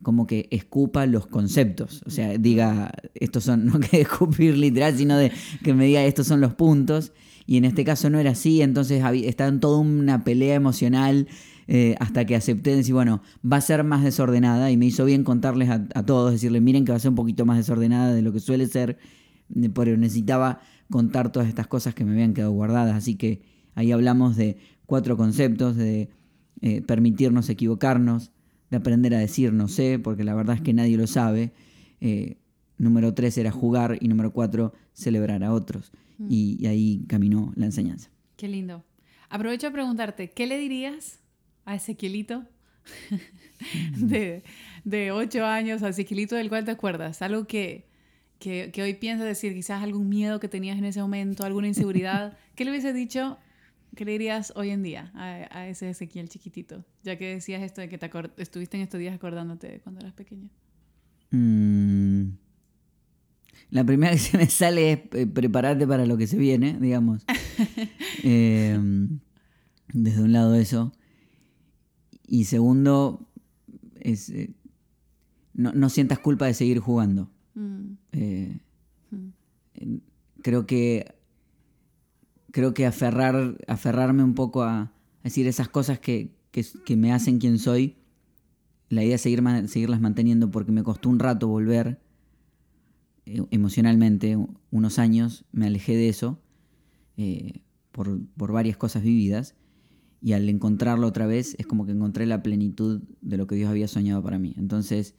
como 0.01 0.27
que 0.27 0.49
escupa 0.51 1.05
los 1.05 1.27
conceptos. 1.27 2.03
O 2.07 2.11
sea, 2.11 2.39
diga, 2.39 2.91
estos 3.13 3.45
son, 3.45 3.67
no 3.71 3.81
que 3.81 4.01
escupir 4.01 4.57
literal, 4.57 4.97
sino 4.97 5.19
de 5.19 5.31
que 5.63 5.75
me 5.75 5.85
diga, 5.85 6.03
estos 6.05 6.27
son 6.27 6.41
los 6.41 6.55
puntos. 6.55 7.13
Y 7.47 7.59
en 7.59 7.67
este 7.67 7.85
caso 7.85 8.09
no 8.09 8.19
era 8.19 8.31
así, 8.31 8.63
entonces 8.63 9.03
había, 9.03 9.29
estaba 9.29 9.51
en 9.51 9.61
toda 9.61 9.77
una 9.77 10.25
pelea 10.25 10.55
emocional 10.55 11.29
eh, 11.67 11.95
hasta 12.01 12.25
que 12.25 12.37
acepté 12.37 12.77
decir, 12.77 12.95
bueno, 12.95 13.23
va 13.45 13.59
a 13.59 13.61
ser 13.61 13.85
más 13.85 14.05
desordenada. 14.05 14.71
Y 14.71 14.77
me 14.77 14.87
hizo 14.87 15.05
bien 15.05 15.25
contarles 15.25 15.69
a, 15.71 15.87
a 15.95 16.05
todos, 16.05 16.33
decirles, 16.33 16.63
miren 16.63 16.85
que 16.85 16.93
va 16.93 16.97
a 16.97 17.01
ser 17.01 17.11
un 17.11 17.17
poquito 17.17 17.47
más 17.47 17.57
desordenada 17.57 18.15
de 18.15 18.23
lo 18.23 18.33
que 18.33 18.41
suele 18.41 18.67
ser, 18.67 18.99
eh, 19.55 19.71
pero 19.71 19.97
necesitaba 19.97 20.61
contar 20.91 21.33
todas 21.33 21.49
estas 21.49 21.67
cosas 21.67 21.95
que 21.95 22.05
me 22.05 22.13
habían 22.13 22.35
quedado 22.35 22.53
guardadas. 22.53 22.97
Así 22.97 23.17
que 23.17 23.43
ahí 23.75 23.93
hablamos 23.93 24.37
de 24.37 24.59
cuatro 24.87 25.17
conceptos, 25.17 25.77
de 25.77 26.11
eh, 26.61 26.83
permitirnos 26.83 27.49
equivocarnos, 27.49 28.33
de 28.71 28.77
aprender 28.77 29.15
a 29.15 29.19
decir 29.19 29.53
no 29.53 29.69
sé, 29.69 29.99
porque 29.99 30.25
la 30.25 30.35
verdad 30.35 30.57
es 30.57 30.63
que 30.63 30.73
nadie 30.73 30.97
lo 30.97 31.07
sabe. 31.07 31.53
Eh, 32.01 32.39
número 32.77 33.15
tres 33.15 33.39
era 33.39 33.51
jugar 33.51 33.99
y 34.01 34.09
número 34.09 34.33
cuatro, 34.33 34.73
celebrar 34.93 35.43
a 35.45 35.53
otros. 35.53 35.93
Y, 36.29 36.59
y 36.61 36.67
ahí 36.67 37.05
caminó 37.09 37.53
la 37.57 37.67
enseñanza. 37.67 38.11
Qué 38.37 38.47
lindo. 38.47 38.85
Aprovecho 39.29 39.67
a 39.67 39.73
preguntarte, 39.73 40.31
¿qué 40.31 40.47
le 40.47 40.59
dirías 40.59 41.24
a 41.65 41.75
Ezequielito 41.75 42.45
de, 43.97 44.43
de 44.85 45.13
8 45.13 45.45
años, 45.45 45.83
a 45.83 45.89
Ezequielito 45.89 46.37
del 46.37 46.49
cual 46.49 46.65
te 46.65 46.71
acuerdas? 46.71 47.23
Algo 47.23 47.47
que, 47.47 47.87
que, 48.39 48.71
que 48.73 48.83
hoy 48.83 48.95
piensas 48.95 49.27
decir, 49.27 49.55
quizás 49.55 49.83
algún 49.83 50.09
miedo 50.09 50.41
que 50.41 50.49
tenías 50.49 50.79
en 50.79 50.85
ese 50.85 51.01
momento, 51.01 51.45
alguna 51.45 51.69
inseguridad. 51.69 52.37
¿Qué 52.55 52.65
le 52.65 52.71
hubiese 52.71 52.93
dicho, 52.93 53.39
qué 53.97 54.05
le 54.05 54.13
dirías 54.13 54.53
hoy 54.57 54.71
en 54.71 54.83
día 54.83 55.13
a, 55.15 55.59
a 55.59 55.69
ese 55.69 55.91
Ezequiel 55.91 56.29
chiquitito? 56.29 56.85
Ya 57.03 57.17
que 57.17 57.35
decías 57.35 57.63
esto 57.63 57.81
de 57.81 57.89
que 57.89 57.99
te 57.99 58.11
estuviste 58.39 58.77
en 58.77 58.83
estos 58.83 59.01
días 59.01 59.15
acordándote 59.15 59.69
de 59.69 59.81
cuando 59.81 60.01
eras 60.01 60.15
pequeño. 60.15 60.49
Mm. 61.31 62.45
La 63.71 63.83
primera 63.83 64.13
que 64.13 64.19
se 64.19 64.39
me 64.39 64.49
sale 64.49 64.93
es 64.93 65.01
eh, 65.13 65.27
prepararte 65.27 65.87
para 65.87 66.07
lo 66.07 66.17
que 66.17 66.27
se 66.27 66.37
viene, 66.37 66.79
digamos. 66.81 67.25
Eh, 68.27 68.79
desde 69.93 70.23
un 70.23 70.33
lado 70.33 70.55
eso. 70.55 70.93
Y 72.27 72.45
segundo, 72.45 73.29
es, 74.01 74.31
eh, 74.31 74.55
no, 75.55 75.73
no 75.73 75.89
sientas 75.89 76.19
culpa 76.19 76.47
de 76.47 76.55
seguir 76.55 76.79
jugando. 76.81 77.31
Mm, 77.55 77.93
Eh, 78.13 78.59
mm, 79.11 79.97
creo 80.43 80.67
que 80.67 81.15
creo 82.51 82.73
que 82.73 82.87
aferrar 82.87 83.59
aferrarme 83.67 84.23
un 84.23 84.35
poco 84.35 84.63
a, 84.63 84.81
a 84.83 84.93
decir 85.25 85.47
esas 85.49 85.69
cosas 85.69 85.99
que, 85.99 86.31
que, 86.53 86.65
que 86.85 86.97
me 86.97 87.13
hacen 87.13 87.39
quien 87.39 87.59
soy 87.59 87.97
la 88.91 89.03
idea 89.03 89.17
es 89.17 89.23
seguir, 89.23 89.43
seguirlas 89.69 90.01
manteniendo 90.01 90.51
porque 90.51 90.71
me 90.71 90.85
costó 90.85 91.09
un 91.09 91.19
rato 91.19 91.49
volver 91.49 91.99
eh, 93.27 93.43
emocionalmente 93.51 94.39
unos 94.71 94.99
años 95.01 95.45
me 95.51 95.67
alejé 95.67 95.97
de 95.97 96.09
eso 96.09 96.39
eh, 97.17 97.63
por, 97.91 98.21
por 98.37 98.53
varias 98.53 98.77
cosas 98.77 99.03
vividas 99.03 99.57
y 100.25 100.33
al 100.33 100.49
encontrarlo 100.49 101.07
otra 101.07 101.27
vez 101.27 101.55
es 101.59 101.67
como 101.67 101.85
que 101.85 101.93
encontré 101.93 102.25
la 102.25 102.43
plenitud 102.43 103.03
de 103.21 103.37
lo 103.37 103.47
que 103.47 103.57
Dios 103.57 103.69
había 103.69 103.87
soñado 103.89 104.23
para 104.23 104.39
mí 104.39 104.55
entonces 104.57 105.15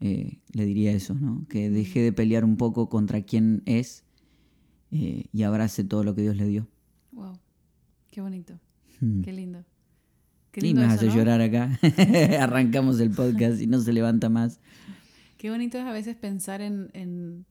eh, 0.00 0.38
le 0.52 0.64
diría 0.64 0.92
eso, 0.92 1.14
¿no? 1.14 1.44
Que 1.48 1.70
deje 1.70 2.00
de 2.02 2.12
pelear 2.12 2.44
un 2.44 2.56
poco 2.56 2.88
contra 2.88 3.22
quién 3.22 3.62
es 3.66 4.04
eh, 4.90 5.24
y 5.32 5.42
abrace 5.42 5.82
todo 5.84 6.04
lo 6.04 6.14
que 6.14 6.22
Dios 6.22 6.36
le 6.36 6.46
dio. 6.46 6.68
wow, 7.12 7.38
qué 8.10 8.20
bonito, 8.20 8.58
Hmm. 9.00 9.22
qué 9.22 9.32
lindo. 9.32 9.64
Qué 10.50 10.60
lindo 10.60 10.80
me 10.80 10.86
a 10.86 10.90
eso, 10.94 10.96
hacer 10.96 11.08
¿no? 11.10 11.14
llorar 11.16 11.40
acá. 11.40 11.78
Arrancamos 12.40 12.98
el 13.00 13.10
podcast 13.10 13.60
y 13.60 13.66
no 13.68 13.80
se 13.80 13.92
levanta 13.92 14.28
más. 14.28 14.60
Qué 15.36 15.50
bonito 15.50 15.78
es 15.78 15.84
a 15.84 15.92
veces 15.92 16.16
pensar 16.16 16.60
en, 16.62 16.90
en, 16.94 17.44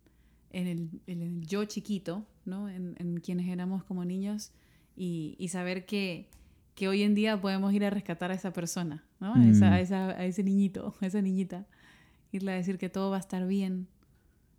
en 0.52 0.68
el, 0.68 0.90
en 1.08 1.22
el 1.22 1.42
yo 1.48 1.64
chiquito, 1.66 2.26
¿no? 2.46 2.68
En, 2.70 2.96
en 3.00 3.20
quienes 3.22 3.48
éramos 3.48 3.84
como 3.86 4.04
niños 4.04 4.52
y, 4.98 5.36
y 5.38 5.48
saber 5.50 5.86
que, 5.86 6.28
que 6.78 6.88
hoy 6.88 7.02
en 7.02 7.16
día 7.16 7.42
podemos 7.42 7.74
ir 7.74 7.84
a 7.84 7.90
rescatar 7.90 8.30
a 8.30 8.36
esa 8.36 8.54
persona, 8.54 9.04
¿no? 9.20 9.34
A, 9.34 9.44
esa- 9.50 9.70
Mm. 9.72 9.74
a, 9.74 9.80
esa- 9.82 10.10
a 10.12 10.26
ese 10.26 10.44
niñito, 10.44 10.94
a 11.02 11.06
esa 11.08 11.22
niñita. 11.24 11.66
Irle 12.32 12.52
a 12.52 12.56
decir 12.56 12.78
que 12.78 12.88
todo 12.88 13.10
va 13.10 13.18
a 13.18 13.20
estar 13.20 13.48
bien, 13.48 13.88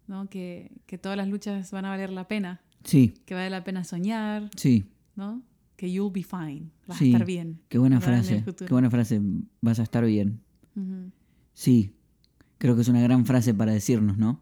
¿no? 0.09 0.29
Que, 0.29 0.73
que 0.87 0.99
todas 0.99 1.17
las 1.17 1.29
luchas 1.29 1.71
van 1.71 1.85
a 1.85 1.91
valer 1.91 2.11
la 2.11 2.27
pena, 2.27 2.61
Sí, 2.83 3.15
que 3.25 3.35
vale 3.35 3.51
la 3.51 3.63
pena 3.63 3.85
soñar, 3.85 4.51
sí. 4.57 4.87
¿no? 5.15 5.43
Que 5.77 5.93
you'll 5.93 6.13
be 6.13 6.25
fine, 6.25 6.71
vas 6.89 6.99
Sí. 6.99 7.05
a 7.05 7.09
estar 7.13 7.25
bien. 7.27 7.61
Qué 7.69 7.79
buena 7.79 8.01
frase. 8.01 8.43
Qué 8.57 8.67
buena 8.73 8.91
frase. 8.91 9.21
Vas 9.61 9.79
a 9.79 9.85
estar 9.85 10.05
bien. 10.05 10.41
Sí. 11.55 11.95
Creo 12.59 12.75
que 12.75 12.83
es 12.83 12.89
una 12.89 13.01
gran 13.01 13.27
frase 13.27 13.55
para 13.55 13.71
decirnos, 13.73 14.19
¿no? 14.19 14.41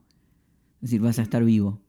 Es 0.77 0.89
decir, 0.91 1.01
vas 1.03 1.19
a 1.19 1.23
estar 1.23 1.45
vivo. 1.45 1.83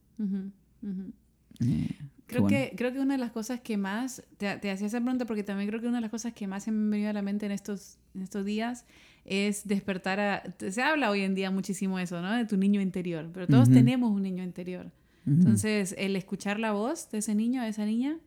Eh, 1.62 1.96
qué 1.98 2.17
Creo, 2.28 2.42
bueno. 2.42 2.56
que, 2.58 2.76
creo 2.76 2.92
que 2.92 3.00
una 3.00 3.14
de 3.14 3.20
las 3.20 3.32
cosas 3.32 3.62
que 3.62 3.78
más, 3.78 4.22
te, 4.38 4.58
te 4.58 4.70
hacía 4.70 4.88
esa 4.88 5.00
pregunta 5.00 5.26
porque 5.26 5.44
también 5.44 5.70
creo 5.70 5.80
que 5.82 5.88
una 5.88 5.98
de 5.98 6.02
las 6.02 6.12
cosas 6.12 6.34
que 6.34 6.46
más 6.46 6.64
se 6.66 6.72
me 6.72 6.78
han 6.84 6.90
venido 6.92 7.10
a 7.10 7.14
la 7.14 7.22
mente 7.22 7.46
en 7.46 7.54
estos, 7.54 7.98
en 8.14 8.22
estos 8.22 8.44
días 8.44 8.86
es 9.24 9.66
despertar 9.66 10.20
a... 10.20 10.44
Se 10.70 10.82
habla 10.82 11.10
hoy 11.10 11.22
en 11.22 11.36
día 11.36 11.52
muchísimo 11.52 12.00
eso, 12.00 12.22
¿no? 12.22 12.32
De 12.34 12.46
tu 12.46 12.58
niño 12.58 12.82
interior, 12.82 13.30
pero 13.34 13.48
todos 13.48 13.70
Ujú. 13.70 13.76
tenemos 13.78 14.12
un 14.12 14.24
niño 14.24 14.44
interior. 14.44 14.88
Ujú. 15.26 15.36
Entonces, 15.40 15.96
el 15.98 16.16
escuchar 16.18 16.60
la 16.60 16.74
voz 16.74 17.10
de 17.12 17.20
ese 17.20 17.34
niño, 17.34 17.62
de 17.62 17.70
esa 17.70 17.86
niña, 17.86 18.18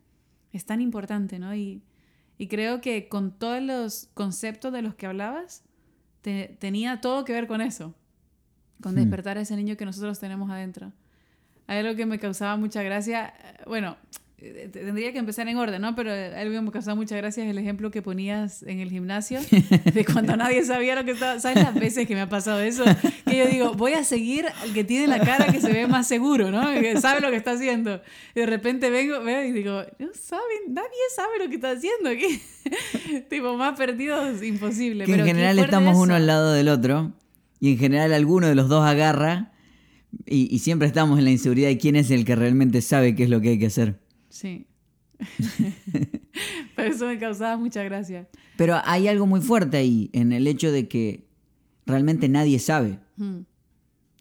es 0.51 0.65
tan 0.65 0.81
importante, 0.81 1.37
¿no? 1.39 1.53
Y, 1.55 1.83
y 2.39 2.47
creo 2.47 2.81
que 2.81 3.07
con 3.07 3.31
todos 3.37 3.61
los 3.61 4.09
conceptos 4.15 4.73
de 4.73 4.81
los 4.81 4.95
que 4.95 5.05
hablabas, 5.05 5.63
te- 6.21 6.57
tenía 6.59 7.01
todo 7.01 7.23
que 7.23 7.33
ver 7.33 7.45
con 7.47 7.61
eso, 7.61 7.93
con 8.81 8.95
despertar 8.95 9.37
a 9.37 9.41
ese 9.41 9.55
niño 9.55 9.77
que 9.77 9.85
nosotros 9.85 10.19
tenemos 10.19 10.49
adentro. 10.49 10.91
Algo 11.79 11.95
que 11.95 12.05
me 12.05 12.19
causaba 12.19 12.57
mucha 12.57 12.83
gracia, 12.83 13.33
eh, 13.43 13.63
bueno, 13.65 13.95
eh, 14.39 14.69
tendría 14.73 15.13
que 15.13 15.19
empezar 15.19 15.47
en 15.47 15.55
orden, 15.55 15.81
¿no? 15.81 15.95
Pero 15.95 16.11
algo 16.11 16.53
que 16.53 16.61
me 16.61 16.71
causaba 16.71 16.95
mucha 16.95 17.15
gracia 17.15 17.45
es 17.45 17.49
el 17.49 17.57
ejemplo 17.57 17.91
que 17.91 18.01
ponías 18.01 18.63
en 18.63 18.79
el 18.79 18.89
gimnasio, 18.89 19.39
de 19.93 20.05
cuando 20.05 20.35
nadie 20.35 20.65
sabía 20.65 20.95
lo 20.95 21.05
que 21.05 21.11
estaba... 21.11 21.39
¿Sabes 21.39 21.63
las 21.63 21.73
veces 21.73 22.07
que 22.07 22.15
me 22.15 22.21
ha 22.21 22.27
pasado 22.29 22.59
eso? 22.59 22.83
Que 23.25 23.37
yo 23.37 23.45
digo, 23.47 23.73
voy 23.73 23.93
a 23.93 24.03
seguir 24.03 24.47
al 24.61 24.73
que 24.73 24.83
tiene 24.83 25.07
la 25.07 25.19
cara 25.19 25.45
que 25.45 25.61
se 25.61 25.71
ve 25.71 25.87
más 25.87 26.07
seguro, 26.07 26.51
¿no? 26.51 26.71
Que 26.73 26.99
sabe 26.99 27.21
lo 27.21 27.29
que 27.29 27.37
está 27.37 27.51
haciendo. 27.51 28.01
Y 28.35 28.41
de 28.41 28.45
repente 28.47 28.89
vengo, 28.89 29.23
veo 29.23 29.45
y 29.45 29.53
digo, 29.53 29.81
no 29.99 30.07
saben, 30.13 30.73
nadie 30.73 30.89
sabe 31.15 31.39
lo 31.39 31.47
que 31.47 31.55
está 31.55 31.71
haciendo 31.71 32.09
aquí. 32.09 32.41
tipo, 33.29 33.55
más 33.55 33.77
perdidos, 33.77 34.43
imposible. 34.43 35.05
Que 35.05 35.11
en 35.11 35.17
Pero 35.19 35.25
qué 35.25 35.31
general 35.31 35.59
estamos 35.59 35.93
eso. 35.93 36.01
uno 36.01 36.15
al 36.15 36.27
lado 36.27 36.51
del 36.51 36.67
otro 36.67 37.13
y 37.61 37.73
en 37.73 37.77
general 37.77 38.11
alguno 38.11 38.47
de 38.47 38.55
los 38.55 38.67
dos 38.67 38.83
agarra 38.83 39.51
y, 40.25 40.53
y 40.53 40.59
siempre 40.59 40.87
estamos 40.87 41.17
en 41.19 41.25
la 41.25 41.31
inseguridad 41.31 41.69
de 41.69 41.77
quién 41.77 41.95
es 41.95 42.11
el 42.11 42.25
que 42.25 42.35
realmente 42.35 42.81
sabe 42.81 43.15
qué 43.15 43.23
es 43.23 43.29
lo 43.29 43.41
que 43.41 43.49
hay 43.49 43.59
que 43.59 43.67
hacer. 43.67 43.99
Sí. 44.29 44.65
Pero 46.75 46.89
eso 46.93 47.07
me 47.07 47.17
causaba 47.19 47.57
mucha 47.57 47.83
gracia. 47.83 48.27
Pero 48.57 48.77
hay 48.85 49.07
algo 49.07 49.27
muy 49.27 49.41
fuerte 49.41 49.77
ahí 49.77 50.09
en 50.13 50.31
el 50.31 50.47
hecho 50.47 50.71
de 50.71 50.87
que 50.87 51.27
realmente 51.85 52.29
nadie 52.29 52.59
sabe 52.59 52.99
Mm, 53.17 53.41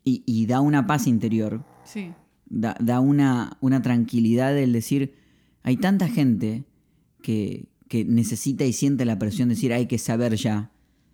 y, 0.05 0.23
y 0.27 0.47
da 0.47 0.61
una 0.61 0.87
paz 0.87 1.07
interior, 1.07 1.65
Sí. 1.85 2.11
da, 2.47 2.77
da 2.81 3.01
una, 3.01 3.57
una 3.61 3.81
tranquilidad 3.81 4.57
el 4.59 4.73
decir, 4.73 5.15
hay 5.63 5.77
tanta 5.79 6.09
gente 6.09 6.65
que, 7.23 7.69
que 7.89 8.05
necesita 8.05 8.65
y 8.65 8.73
siente 8.75 9.05
la 9.07 9.19
presión 9.19 9.49
de 9.49 9.55
decir 9.55 9.73
hay 9.73 9.87
que 9.87 9.97
saber 9.99 10.35
ya. 10.37 10.71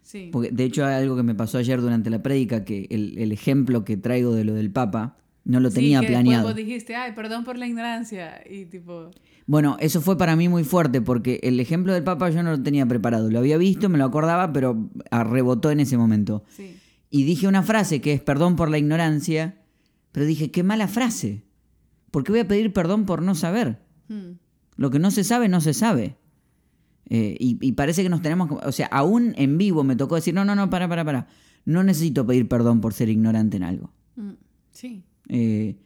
Sí. 0.07 0.29
Porque 0.33 0.51
de 0.53 0.63
hecho 0.63 0.87
hay 0.87 1.03
algo 1.03 1.17
que 1.17 1.25
me 1.25 1.35
pasó 1.35 1.59
ayer 1.59 1.81
durante 1.81 2.11
la 2.11 2.23
prédica, 2.23 2.65
que 2.65 2.87
el, 2.91 3.19
el 3.19 3.33
ejemplo 3.33 3.85
que 3.85 3.97
traigo 3.97 4.33
de 4.37 4.45
lo 4.45 4.55
del 4.55 4.71
Papa 4.71 5.17
no 5.45 5.59
lo 5.59 5.69
Sí, 5.71 5.77
tenía 5.77 6.01
que 6.01 6.07
planeado. 6.07 6.45
Vos 6.47 6.55
dijiste, 6.55 6.95
ay, 6.95 7.11
perdón 7.13 7.43
por 7.43 7.59
la 7.59 7.67
ignorancia. 7.67 8.41
Y 8.49 8.67
tipo, 8.67 9.11
Bueno, 9.47 9.77
eso 9.81 10.01
fue 10.01 10.17
para 10.17 10.37
mí 10.37 10.49
muy 10.49 10.63
fuerte 10.63 11.01
porque 11.01 11.41
el 11.43 11.59
ejemplo 11.59 11.93
del 11.93 12.05
Papa 12.05 12.31
yo 12.31 12.45
no 12.45 12.53
lo 12.53 12.63
tenía 12.63 12.87
preparado. 12.87 13.29
Lo 13.33 13.41
había 13.41 13.57
visto, 13.59 13.89
me 13.89 13.99
lo 13.99 14.05
acordaba, 14.05 14.53
pero 14.53 14.89
ah, 15.11 15.25
rebotó 15.25 15.73
en 15.73 15.81
ese 15.81 15.97
momento. 15.99 16.45
sí. 16.49 16.77
Y 17.09 17.23
dije 17.25 17.47
una 17.49 17.63
frase 17.63 18.01
que 18.01 18.13
es 18.13 18.21
perdón 18.21 18.57
por 18.57 18.69
la 18.69 18.79
ignorancia, 18.79 19.57
pero 20.13 20.27
dije, 20.27 20.51
qué 20.51 20.63
mala 20.65 20.87
frase. 20.89 21.45
¿Por 22.11 22.25
qué 22.25 22.33
voy 22.33 22.41
a 22.41 22.49
pedir 22.49 22.73
perdón 22.73 23.07
por 23.07 23.23
no 23.23 23.35
saber? 23.37 23.79
Mm, 24.09 24.33
Lo 24.77 24.91
que 24.91 24.99
no 24.99 25.11
se 25.13 25.23
sabe, 25.25 25.49
no 25.49 25.61
se 25.61 25.73
sabe. 25.73 26.17
Eh, 27.09 27.37
y, 27.39 27.59
y 27.61 27.73
parece 27.73 28.03
que 28.03 28.09
nos 28.09 28.23
tenemos... 28.23 28.49
que- 28.49 28.67
O 28.67 28.73
sea, 28.73 28.87
aún 28.87 29.33
en 29.37 29.59
vivo 29.59 29.85
me 29.85 29.97
tocó 29.97 30.17
decir, 30.17 30.35
no, 30.35 30.45
no, 30.45 30.55
no, 30.57 30.69
para, 30.71 30.89
para, 30.89 31.05
para. 31.05 31.29
No 31.65 31.83
necesito 31.85 32.27
pedir 32.27 32.49
perdón 32.49 32.81
por 32.81 32.95
ser 32.95 33.09
ignorante 33.09 33.57
en 33.57 33.63
algo. 33.63 33.93
mm, 34.17 34.31
Sí. 34.73 35.03
Eh, 35.29 35.77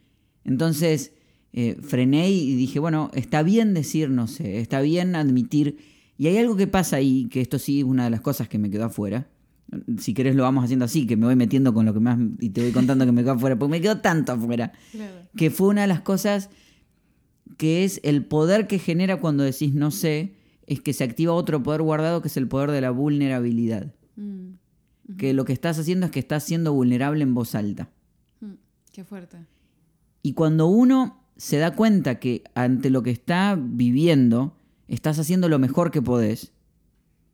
entonces 0.43 1.13
eh, 1.53 1.77
frené 1.81 2.29
y 2.31 2.55
dije, 2.55 2.79
bueno, 2.79 3.09
está 3.13 3.43
bien 3.43 3.73
decir 3.73 4.09
no 4.09 4.27
sé, 4.27 4.59
está 4.59 4.81
bien 4.81 5.15
admitir. 5.15 5.77
Y 6.17 6.27
hay 6.27 6.37
algo 6.37 6.55
que 6.55 6.67
pasa 6.67 6.97
ahí, 6.97 7.27
que 7.29 7.41
esto 7.41 7.57
sí 7.59 7.79
es 7.79 7.85
una 7.85 8.03
de 8.05 8.09
las 8.11 8.21
cosas 8.21 8.47
que 8.47 8.57
me 8.59 8.69
quedó 8.69 8.85
afuera. 8.85 9.27
Si 9.99 10.13
querés 10.13 10.35
lo 10.35 10.43
vamos 10.43 10.63
haciendo 10.65 10.85
así, 10.85 11.07
que 11.07 11.15
me 11.17 11.25
voy 11.25 11.35
metiendo 11.35 11.73
con 11.73 11.85
lo 11.85 11.93
que 11.93 11.99
más 12.01 12.19
y 12.39 12.49
te 12.49 12.61
voy 12.61 12.71
contando 12.71 13.05
que 13.05 13.11
me 13.11 13.21
quedó 13.21 13.33
afuera, 13.33 13.57
porque 13.57 13.71
me 13.71 13.81
quedó 13.81 13.99
tanto 14.01 14.33
afuera. 14.33 14.73
Claro. 14.91 15.13
Que 15.35 15.49
fue 15.49 15.69
una 15.69 15.81
de 15.81 15.87
las 15.87 16.01
cosas 16.01 16.49
que 17.57 17.83
es 17.83 17.99
el 18.03 18.25
poder 18.25 18.67
que 18.67 18.79
genera 18.79 19.17
cuando 19.19 19.43
decís 19.43 19.73
no 19.73 19.91
sé, 19.91 20.35
es 20.71 20.79
que 20.79 20.93
se 20.93 21.03
activa 21.03 21.33
otro 21.33 21.61
poder 21.61 21.81
guardado 21.81 22.21
que 22.21 22.29
es 22.29 22.37
el 22.37 22.47
poder 22.47 22.71
de 22.71 22.79
la 22.79 22.91
vulnerabilidad. 22.91 23.93
Mm, 24.15 24.51
Que 25.17 25.33
lo 25.33 25.43
que 25.43 25.51
estás 25.51 25.77
haciendo 25.77 26.05
es 26.05 26.11
que 26.13 26.19
estás 26.19 26.45
siendo 26.45 26.71
vulnerable 26.71 27.23
en 27.23 27.33
voz 27.33 27.55
alta. 27.55 27.89
mm, 28.39 28.53
Qué 28.93 29.03
fuerte. 29.03 29.37
Y 30.23 30.31
cuando 30.33 30.67
uno 30.67 31.25
se 31.35 31.57
da 31.57 31.75
cuenta 31.75 32.19
que 32.19 32.45
ante 32.55 32.89
lo 32.89 33.03
que 33.03 33.11
está 33.11 33.59
viviendo, 33.61 34.55
estás 34.87 35.19
haciendo 35.19 35.49
lo 35.49 35.59
mejor 35.59 35.91
que 35.91 36.01
podés, 36.01 36.53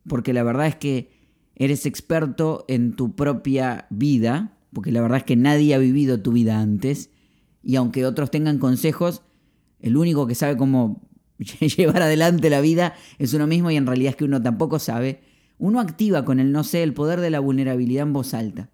porque 0.08 0.34
la 0.34 0.42
verdad 0.42 0.66
es 0.66 0.76
que 0.76 1.12
eres 1.54 1.86
experto 1.86 2.66
en 2.68 2.96
tu 2.96 3.16
propia 3.16 3.86
vida, 3.92 4.58
porque 4.74 4.92
la 4.92 5.02
verdad 5.02 5.20
es 5.20 5.24
que 5.26 5.36
nadie 5.36 5.76
ha 5.76 5.78
vivido 5.78 6.22
tu 6.22 6.32
vida 6.32 6.60
antes, 6.60 7.12
y 7.62 7.76
aunque 7.76 8.04
otros 8.06 8.32
tengan 8.32 8.58
consejos, 8.58 9.22
el 9.80 9.96
único 9.96 10.26
que 10.26 10.34
sabe 10.34 10.58
cómo 10.58 11.07
llevar 11.78 12.02
adelante 12.02 12.50
la 12.50 12.62
vida 12.62 12.94
es 13.20 13.34
uno 13.34 13.48
mismo 13.48 13.72
y 13.72 13.76
en 13.76 13.86
realidad 13.86 14.12
es 14.12 14.16
que 14.16 14.26
uno 14.26 14.42
tampoco 14.42 14.80
sabe, 14.80 15.22
uno 15.58 15.80
activa 15.80 16.26
con 16.26 16.40
el 16.40 16.52
no 16.52 16.64
sé 16.64 16.84
el 16.84 16.94
poder 16.94 17.20
de 17.20 17.30
la 17.30 17.40
vulnerabilidad 17.40 18.04
en 18.04 18.14
voz 18.14 18.34
alta. 18.34 18.70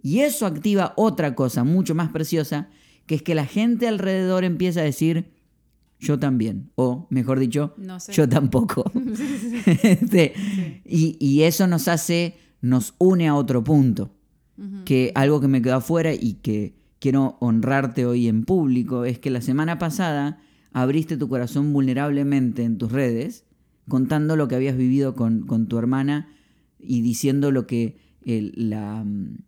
Y 0.00 0.20
eso 0.20 0.46
activa 0.46 0.94
otra 0.96 1.34
cosa 1.34 1.64
mucho 1.64 1.96
más 1.96 2.10
preciosa, 2.10 2.68
que 3.06 3.16
es 3.16 3.22
que 3.22 3.34
la 3.34 3.46
gente 3.46 3.88
alrededor 3.88 4.44
empieza 4.44 4.80
a 4.80 4.84
decir, 4.84 5.32
yo 5.98 6.18
también, 6.18 6.70
o 6.76 7.08
mejor 7.10 7.40
dicho, 7.40 7.74
No 7.76 7.98
sé. 7.98 8.12
yo 8.12 8.28
tampoco. 8.28 8.90
Este, 9.82 10.34
y, 10.84 11.16
y 11.18 11.42
eso 11.42 11.66
nos 11.66 11.88
hace, 11.88 12.36
nos 12.60 12.94
une 12.98 13.26
a 13.26 13.34
otro 13.34 13.64
punto, 13.64 14.12
que 14.84 15.12
algo 15.14 15.40
que 15.40 15.48
me 15.48 15.60
quedó 15.60 15.74
afuera 15.76 16.14
y 16.14 16.34
que 16.34 16.76
quiero 16.98 17.36
honrarte 17.40 18.06
hoy 18.06 18.28
en 18.28 18.44
público, 18.44 19.04
es 19.04 19.18
que 19.18 19.30
la 19.30 19.40
semana 19.40 19.78
pasada 19.78 20.40
abriste 20.82 21.16
tu 21.16 21.26
corazón 21.30 21.72
vulnerablemente 21.72 22.62
en 22.62 22.76
tus 22.76 22.92
redes, 22.92 23.44
contando 23.88 24.36
lo 24.36 24.46
que 24.46 24.56
habías 24.56 24.76
vivido 24.76 25.14
con, 25.14 25.46
con 25.46 25.68
tu 25.68 25.78
hermana 25.78 26.28
y 26.78 27.00
diciendo 27.00 27.50
lo 27.50 27.66
que 27.66 27.96
el- 28.22 28.52
la, 28.56 29.02
mm, 29.02 29.38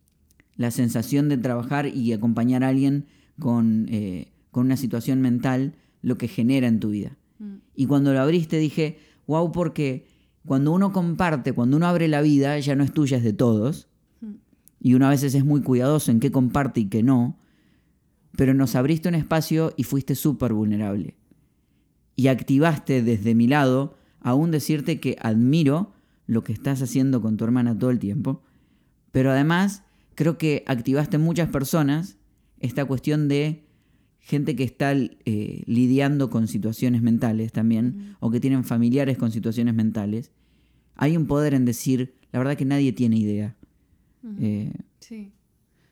la 0.56 0.70
sensación 0.70 1.28
de 1.28 1.37
trabajar 1.37 1.87
y 1.87 2.12
acompañar 2.14 2.64
a 2.64 2.68
alguien 2.68 3.04
con, 3.38 3.87
eh, 3.90 4.32
con 4.50 4.64
una 4.66 4.78
situación 4.78 5.20
mental, 5.20 5.75
lo 6.00 6.16
que 6.16 6.28
genera 6.28 6.66
en 6.66 6.80
tu 6.80 6.90
vida. 6.90 7.18
Mm, 7.38 7.56
Y 7.75 7.85
cuando 7.87 8.12
lo 8.14 8.20
abriste 8.20 8.56
dije, 8.58 8.99
wow, 9.26 9.52
porque 9.52 10.06
cuando 10.47 10.73
uno 10.73 10.92
comparte, 10.92 11.52
cuando 11.52 11.76
uno 11.76 11.87
abre 11.87 12.08
la 12.08 12.23
vida, 12.23 12.58
ya 12.58 12.75
no 12.75 12.85
es 12.85 12.92
tuya, 12.92 13.18
es 13.18 13.23
de 13.25 13.35
todos. 13.35 13.88
mm, 14.23 14.32
Y 14.80 14.94
uno 14.94 15.06
a 15.06 15.11
veces 15.11 15.35
es 15.35 15.44
muy 15.44 15.61
cuidadoso 15.61 16.11
en 16.11 16.20
qué 16.20 16.30
comparte 16.32 16.80
y 16.80 16.87
qué 16.87 17.02
no. 17.02 17.37
Pero 18.37 18.54
nos 18.54 18.75
abriste 18.76 19.08
un 19.08 19.14
espacio 19.16 19.75
y 19.76 19.82
fuiste 19.82 20.14
súper 20.14 20.52
vulnerable. 20.54 21.16
Y 22.19 22.27
activaste 22.27 23.01
desde 23.01 23.37
mi 23.37 23.47
lado, 23.47 23.97
aún 24.19 24.51
decirte 24.51 24.99
que 24.99 25.17
admiro 25.21 25.93
lo 26.27 26.43
que 26.43 26.53
estás 26.53 26.83
haciendo 26.83 27.23
con 27.23 27.37
tu 27.37 27.45
hermana 27.45 27.79
todo 27.79 27.91
el 27.91 28.01
tiempo. 28.01 28.43
Pero 29.13 29.31
además, 29.31 29.85
creo 30.17 30.37
que 30.37 30.65
activaste 30.67 31.15
en 31.15 31.23
muchas 31.23 31.49
personas 31.49 32.19
esta 32.59 32.85
cuestión 32.87 33.29
de 33.29 33.69
gente 34.19 34.57
que 34.57 34.65
está 34.65 34.95
eh, 34.95 35.63
lidiando 35.67 36.29
con 36.29 36.49
situaciones 36.49 37.03
mentales 37.03 37.53
también, 37.53 38.17
o 38.19 38.33
que 38.33 38.41
tienen 38.41 38.65
familiares 38.65 39.17
con 39.17 39.31
situaciones 39.31 39.75
mentales. 39.75 40.33
Hay 40.97 41.17
un 41.17 41.29
poder 41.29 41.55
en 41.55 41.65
decir, 41.65 42.17
la 42.33 42.41
verdad 42.41 42.57
que 42.57 42.65
nadie 42.65 42.93
tiene 42.93 43.17
idea. 43.17 43.57
Eh, 44.41 44.73
Sí. 44.99 45.31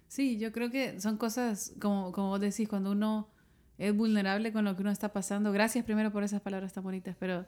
Sí, 0.08 0.38
yo 0.38 0.50
creo 0.50 0.72
que 0.72 1.00
son 1.00 1.18
cosas, 1.18 1.72
como, 1.80 2.10
como 2.10 2.30
vos 2.30 2.40
decís, 2.40 2.68
cuando 2.68 2.90
uno 2.90 3.28
es 3.78 3.94
vulnerable 3.94 4.52
con 4.52 4.64
lo 4.64 4.74
que 4.76 4.82
uno 4.82 4.90
está 4.90 5.12
pasando. 5.12 5.52
Gracias 5.52 5.84
primero 5.84 6.12
por 6.12 6.22
esas 6.22 6.40
palabras 6.40 6.72
tan 6.72 6.84
bonitas, 6.84 7.16
pero 7.18 7.46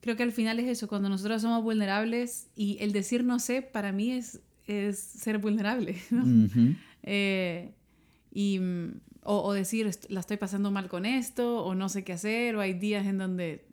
creo 0.00 0.16
que 0.16 0.22
al 0.22 0.32
final 0.32 0.60
es 0.60 0.68
eso, 0.68 0.88
cuando 0.88 1.08
nosotros 1.08 1.42
somos 1.42 1.62
vulnerables 1.62 2.48
y 2.54 2.78
el 2.80 2.92
decir 2.92 3.24
no 3.24 3.38
sé, 3.38 3.62
para 3.62 3.92
mí 3.92 4.12
es, 4.12 4.40
es 4.66 4.98
ser 4.98 5.38
vulnerable. 5.38 5.96
¿no? 6.10 6.48
Eh, 7.02 7.72
y, 8.32 8.60
o, 9.22 9.52
decir, 9.52 9.90
la 10.08 10.20
estoy 10.20 10.36
pasando 10.36 10.70
mal 10.70 10.88
con 10.88 11.06
esto, 11.06 11.64
o 11.64 11.74
no 11.74 11.88
sé 11.88 12.04
qué 12.04 12.12
hacer, 12.12 12.54
o 12.54 12.60
hay 12.60 12.74
días 12.74 13.06
en 13.06 13.18
donde 13.18 13.66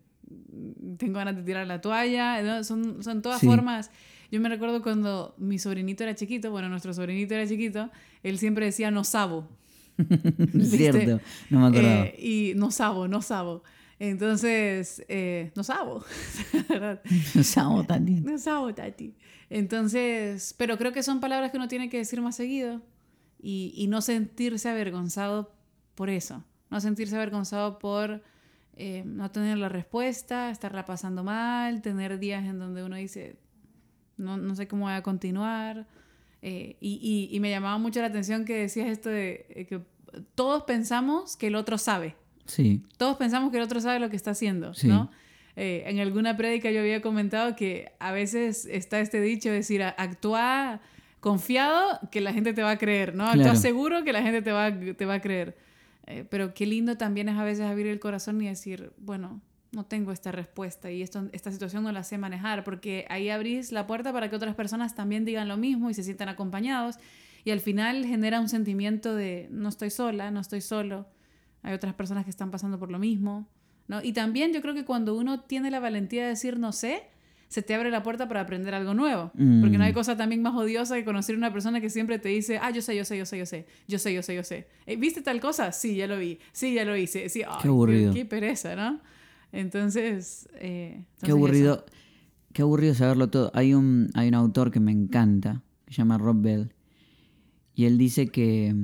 tengo 0.97 1.19
ganas 1.19 1.35
de 1.35 1.43
tirar 1.43 1.67
la 1.67 1.81
toalla, 1.81 2.63
son, 2.63 3.03
son 3.03 3.21
todas 3.21 3.41
formas. 3.41 3.91
Yo 4.31 4.41
me 4.41 4.49
recuerdo 4.49 4.81
cuando 4.81 5.35
mi 5.37 5.59
sobrinito 5.59 6.03
era 6.03 6.15
chiquito, 6.15 6.49
bueno, 6.49 6.69
nuestro 6.69 6.91
sobrinito 6.91 7.35
era 7.35 7.47
chiquito, 7.47 7.91
él 8.23 8.39
siempre 8.39 8.65
decía 8.65 8.89
no 8.89 9.03
sabo. 9.03 9.47
Cierto, 10.63 11.21
no 11.49 11.59
me 11.59 11.67
acuerdo. 11.67 12.03
Eh, 12.03 12.15
y 12.19 12.53
no 12.55 12.71
sabo, 12.71 13.07
no 13.07 13.21
sabo. 13.21 13.63
Entonces, 13.99 15.03
eh, 15.07 15.51
no 15.55 15.63
sabo. 15.63 16.03
no 17.35 17.43
sabo, 17.43 17.83
Tati. 17.83 18.21
No 18.21 18.37
sabo, 18.37 18.73
Tati. 18.73 19.15
Entonces, 19.49 20.55
pero 20.57 20.77
creo 20.77 20.91
que 20.91 21.03
son 21.03 21.19
palabras 21.19 21.51
que 21.51 21.57
uno 21.57 21.67
tiene 21.67 21.89
que 21.89 21.97
decir 21.97 22.21
más 22.21 22.35
seguido 22.35 22.81
y, 23.41 23.73
y 23.75 23.87
no 23.87 24.01
sentirse 24.01 24.69
avergonzado 24.69 25.53
por 25.95 26.09
eso. 26.09 26.43
No 26.69 26.81
sentirse 26.81 27.15
avergonzado 27.15 27.77
por 27.77 28.23
eh, 28.75 29.03
no 29.05 29.29
tener 29.29 29.59
la 29.59 29.69
respuesta, 29.69 30.49
estarla 30.49 30.85
pasando 30.85 31.23
mal, 31.23 31.81
tener 31.81 32.17
días 32.17 32.43
en 32.45 32.57
donde 32.57 32.83
uno 32.83 32.95
dice, 32.95 33.37
no, 34.17 34.37
no 34.37 34.55
sé 34.55 34.67
cómo 34.67 34.85
voy 34.85 34.93
a 34.93 35.03
continuar. 35.03 35.85
Eh, 36.45 36.75
y, 36.81 37.29
y, 37.31 37.39
me 37.39 37.49
llamaba 37.49 37.77
mucho 37.77 38.01
la 38.01 38.07
atención 38.07 38.43
que 38.43 38.53
decías 38.53 38.89
esto 38.89 39.09
de 39.09 39.45
eh, 39.49 39.65
que 39.65 39.79
todos 40.35 40.63
pensamos 40.63 41.37
que 41.37 41.47
el 41.47 41.55
otro 41.55 41.77
sabe. 41.77 42.15
Sí. 42.45 42.81
Todos 42.97 43.15
pensamos 43.15 43.49
que 43.49 43.57
el 43.57 43.63
otro 43.63 43.79
sabe 43.79 43.99
lo 43.99 44.09
que 44.09 44.17
está 44.17 44.31
haciendo, 44.31 44.73
¿no? 44.83 45.09
en 45.55 45.99
alguna 45.99 46.35
prédica 46.35 46.71
yo 46.71 46.79
había 46.79 46.99
comentado 47.03 47.55
que 47.55 47.91
a 47.99 48.11
veces 48.11 48.65
está 48.65 48.99
este 48.99 49.21
dicho, 49.21 49.49
es 49.49 49.55
decir, 49.55 49.83
actúa 49.83 50.81
confiado 51.19 51.99
que 52.11 52.21
la 52.21 52.33
gente 52.33 52.53
te 52.53 52.63
va 52.63 52.71
a 52.71 52.77
creer, 52.77 53.15
¿no? 53.15 53.25
Actúa 53.27 53.55
seguro 53.55 54.03
que 54.03 54.11
la 54.11 54.23
gente 54.23 54.41
te 54.41 54.51
va, 54.51 54.77
te 54.77 55.05
va 55.05 55.13
a 55.13 55.21
creer. 55.21 55.55
Eh, 56.05 56.25
pero 56.29 56.53
qué 56.53 56.65
lindo 56.65 56.97
también 56.97 57.29
es 57.29 57.37
a 57.37 57.43
veces 57.43 57.65
abrir 57.65 57.87
el 57.87 57.99
corazón 57.99 58.41
y 58.41 58.47
decir, 58.47 58.91
bueno, 58.97 59.41
no 59.73 59.85
tengo 59.85 60.11
esta 60.11 60.31
respuesta 60.31 60.91
y 60.91 61.01
esto, 61.01 61.27
esta 61.31 61.51
situación 61.51 61.83
no 61.83 61.91
la 61.91 62.03
sé 62.03 62.17
manejar, 62.17 62.63
porque 62.63 63.05
ahí 63.09 63.29
abrís 63.29 63.71
la 63.71 63.87
puerta 63.87 64.13
para 64.13 64.29
que 64.29 64.35
otras 64.35 64.55
personas 64.55 64.95
también 64.95 65.25
digan 65.25 65.47
lo 65.47 65.57
mismo 65.57 65.89
y 65.89 65.93
se 65.93 66.03
sientan 66.03 66.29
acompañados 66.29 66.97
y 67.43 67.51
al 67.51 67.59
final 67.59 68.05
genera 68.05 68.39
un 68.39 68.49
sentimiento 68.49 69.15
de 69.15 69.47
no 69.51 69.69
estoy 69.69 69.89
sola, 69.89 70.31
no 70.31 70.39
estoy 70.39 70.61
solo, 70.61 71.07
hay 71.61 71.73
otras 71.73 71.93
personas 71.93 72.23
que 72.23 72.29
están 72.29 72.51
pasando 72.51 72.79
por 72.79 72.91
lo 72.91 72.99
mismo, 72.99 73.47
¿no? 73.87 74.01
Y 74.01 74.13
también 74.13 74.53
yo 74.53 74.61
creo 74.61 74.73
que 74.73 74.85
cuando 74.85 75.15
uno 75.15 75.41
tiene 75.41 75.71
la 75.71 75.79
valentía 75.79 76.23
de 76.23 76.29
decir 76.29 76.59
no 76.59 76.71
sé, 76.71 77.03
se 77.53 77.61
te 77.61 77.75
abre 77.75 77.91
la 77.91 78.01
puerta 78.01 78.27
para 78.27 78.41
aprender 78.41 78.73
algo 78.73 78.95
nuevo. 78.95 79.31
Porque 79.31 79.77
no 79.77 79.83
hay 79.83 79.91
mm. 79.91 79.93
cosa 79.93 80.17
también 80.17 80.41
más 80.41 80.55
odiosa 80.55 80.95
que 80.95 81.05
conocer 81.05 81.35
a 81.35 81.37
una 81.37 81.53
persona 81.53 81.79
que 81.81 81.91
siempre 81.91 82.17
te 82.17 82.29
dice, 82.29 82.57
ah, 82.59 82.71
yo 82.71 82.81
sé, 82.81 82.95
yo 82.95 83.05
sé, 83.05 83.15
yo 83.15 83.27
sé, 83.27 83.37
yo 83.37 83.45
sé, 83.45 83.67
yo 83.87 83.99
sé, 83.99 84.11
yo 84.11 84.23
sé, 84.23 84.35
yo 84.35 84.43
sé. 84.43 84.67
Eh, 84.87 84.95
¿Viste 84.95 85.21
tal 85.21 85.39
cosa? 85.39 85.71
Sí, 85.71 85.95
ya 85.95 86.07
lo 86.07 86.17
vi. 86.17 86.39
Sí, 86.51 86.73
ya 86.73 86.83
lo 86.83 86.97
hice. 86.97 87.29
Sí, 87.29 87.43
qué 87.61 87.67
aburrido. 87.67 88.11
Qué, 88.11 88.25
pereza, 88.25 88.75
¿no? 88.75 89.01
Entonces... 89.53 90.49
Eh, 90.55 91.05
qué 91.21 91.31
aburrido. 91.31 91.85
Qué 92.51 92.63
aburrido 92.63 92.93
saberlo 92.93 93.29
todo. 93.29 93.51
Hay 93.53 93.73
un, 93.73 94.09
hay 94.15 94.27
un 94.27 94.33
autor 94.33 94.69
que 94.69 94.79
me 94.79 94.91
encanta, 94.91 95.63
que 95.85 95.93
se 95.93 95.99
llama 95.99 96.17
Rob 96.17 96.41
Bell, 96.41 96.73
y 97.73 97.85
él 97.85 97.97
dice 97.97 98.27
que... 98.27 98.75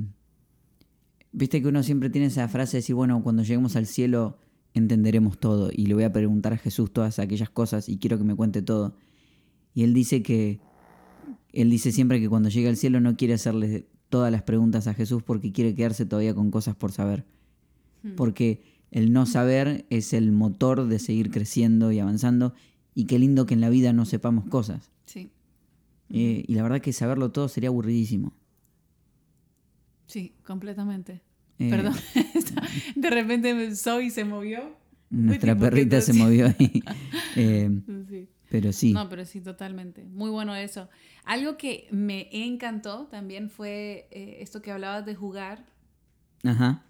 Viste 1.32 1.62
que 1.62 1.68
uno 1.68 1.82
siempre 1.82 2.10
tiene 2.10 2.26
esa 2.26 2.48
frase 2.48 2.76
de 2.76 2.78
decir, 2.78 2.94
bueno, 2.94 3.22
cuando 3.22 3.42
lleguemos 3.42 3.76
al 3.76 3.86
cielo 3.86 4.38
entenderemos 4.74 5.38
todo 5.38 5.70
y 5.72 5.86
le 5.86 5.94
voy 5.94 6.04
a 6.04 6.12
preguntar 6.12 6.52
a 6.52 6.56
Jesús 6.56 6.92
todas 6.92 7.18
aquellas 7.18 7.50
cosas 7.50 7.88
y 7.88 7.98
quiero 7.98 8.18
que 8.18 8.24
me 8.24 8.34
cuente 8.34 8.62
todo. 8.62 8.96
Y 9.74 9.84
él 9.84 9.94
dice 9.94 10.22
que, 10.22 10.60
él 11.52 11.70
dice 11.70 11.92
siempre 11.92 12.20
que 12.20 12.28
cuando 12.28 12.48
llega 12.48 12.68
al 12.68 12.76
cielo 12.76 13.00
no 13.00 13.16
quiere 13.16 13.34
hacerle 13.34 13.86
todas 14.08 14.32
las 14.32 14.42
preguntas 14.42 14.86
a 14.86 14.94
Jesús 14.94 15.22
porque 15.22 15.52
quiere 15.52 15.74
quedarse 15.74 16.06
todavía 16.06 16.34
con 16.34 16.50
cosas 16.50 16.74
por 16.74 16.92
saber. 16.92 17.24
Hmm. 18.02 18.14
Porque 18.16 18.62
el 18.90 19.12
no 19.12 19.26
saber 19.26 19.86
es 19.90 20.12
el 20.12 20.32
motor 20.32 20.86
de 20.86 20.98
seguir 20.98 21.30
creciendo 21.30 21.92
y 21.92 22.00
avanzando 22.00 22.54
y 22.94 23.06
qué 23.06 23.18
lindo 23.18 23.46
que 23.46 23.54
en 23.54 23.60
la 23.60 23.70
vida 23.70 23.92
no 23.92 24.04
sepamos 24.04 24.46
cosas. 24.46 24.90
Sí. 25.06 25.30
Eh, 26.10 26.44
y 26.46 26.54
la 26.54 26.62
verdad 26.62 26.80
que 26.80 26.92
saberlo 26.92 27.30
todo 27.30 27.48
sería 27.48 27.68
aburridísimo. 27.68 28.32
Sí, 30.06 30.34
completamente. 30.44 31.22
Eh, 31.58 31.70
Perdón, 31.70 31.94
de 32.96 33.10
repente 33.10 33.76
Zoe 33.76 34.10
se 34.10 34.24
movió. 34.24 34.76
Nuestra 35.10 35.56
perrita 35.56 36.00
se 36.00 36.12
movió 36.12 36.46
ahí. 36.46 36.82
Eh, 37.36 37.70
pero 38.50 38.72
sí. 38.72 38.92
No, 38.92 39.08
pero 39.08 39.24
sí, 39.24 39.40
totalmente. 39.40 40.04
Muy 40.04 40.30
bueno 40.30 40.56
eso. 40.56 40.88
Algo 41.24 41.56
que 41.56 41.86
me 41.92 42.28
encantó 42.32 43.06
también 43.06 43.50
fue 43.50 44.08
esto 44.10 44.60
que 44.62 44.72
hablabas 44.72 45.06
de 45.06 45.14
jugar. 45.14 45.64
Ajá. 46.42 46.84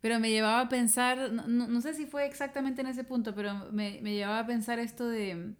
Pero 0.00 0.18
me 0.18 0.30
llevaba 0.30 0.60
a 0.60 0.68
pensar, 0.68 1.32
no, 1.32 1.80
sé 1.80 1.94
si 1.94 2.06
fue 2.06 2.26
exactamente 2.26 2.80
en 2.80 2.86
ese 2.86 3.04
punto, 3.04 3.34
pero 3.34 3.70
me, 3.72 4.00
me 4.02 4.14
llevaba 4.14 4.40
a 4.40 4.46
pensar 4.46 4.78
esto 4.78 5.08
de, 5.08 5.54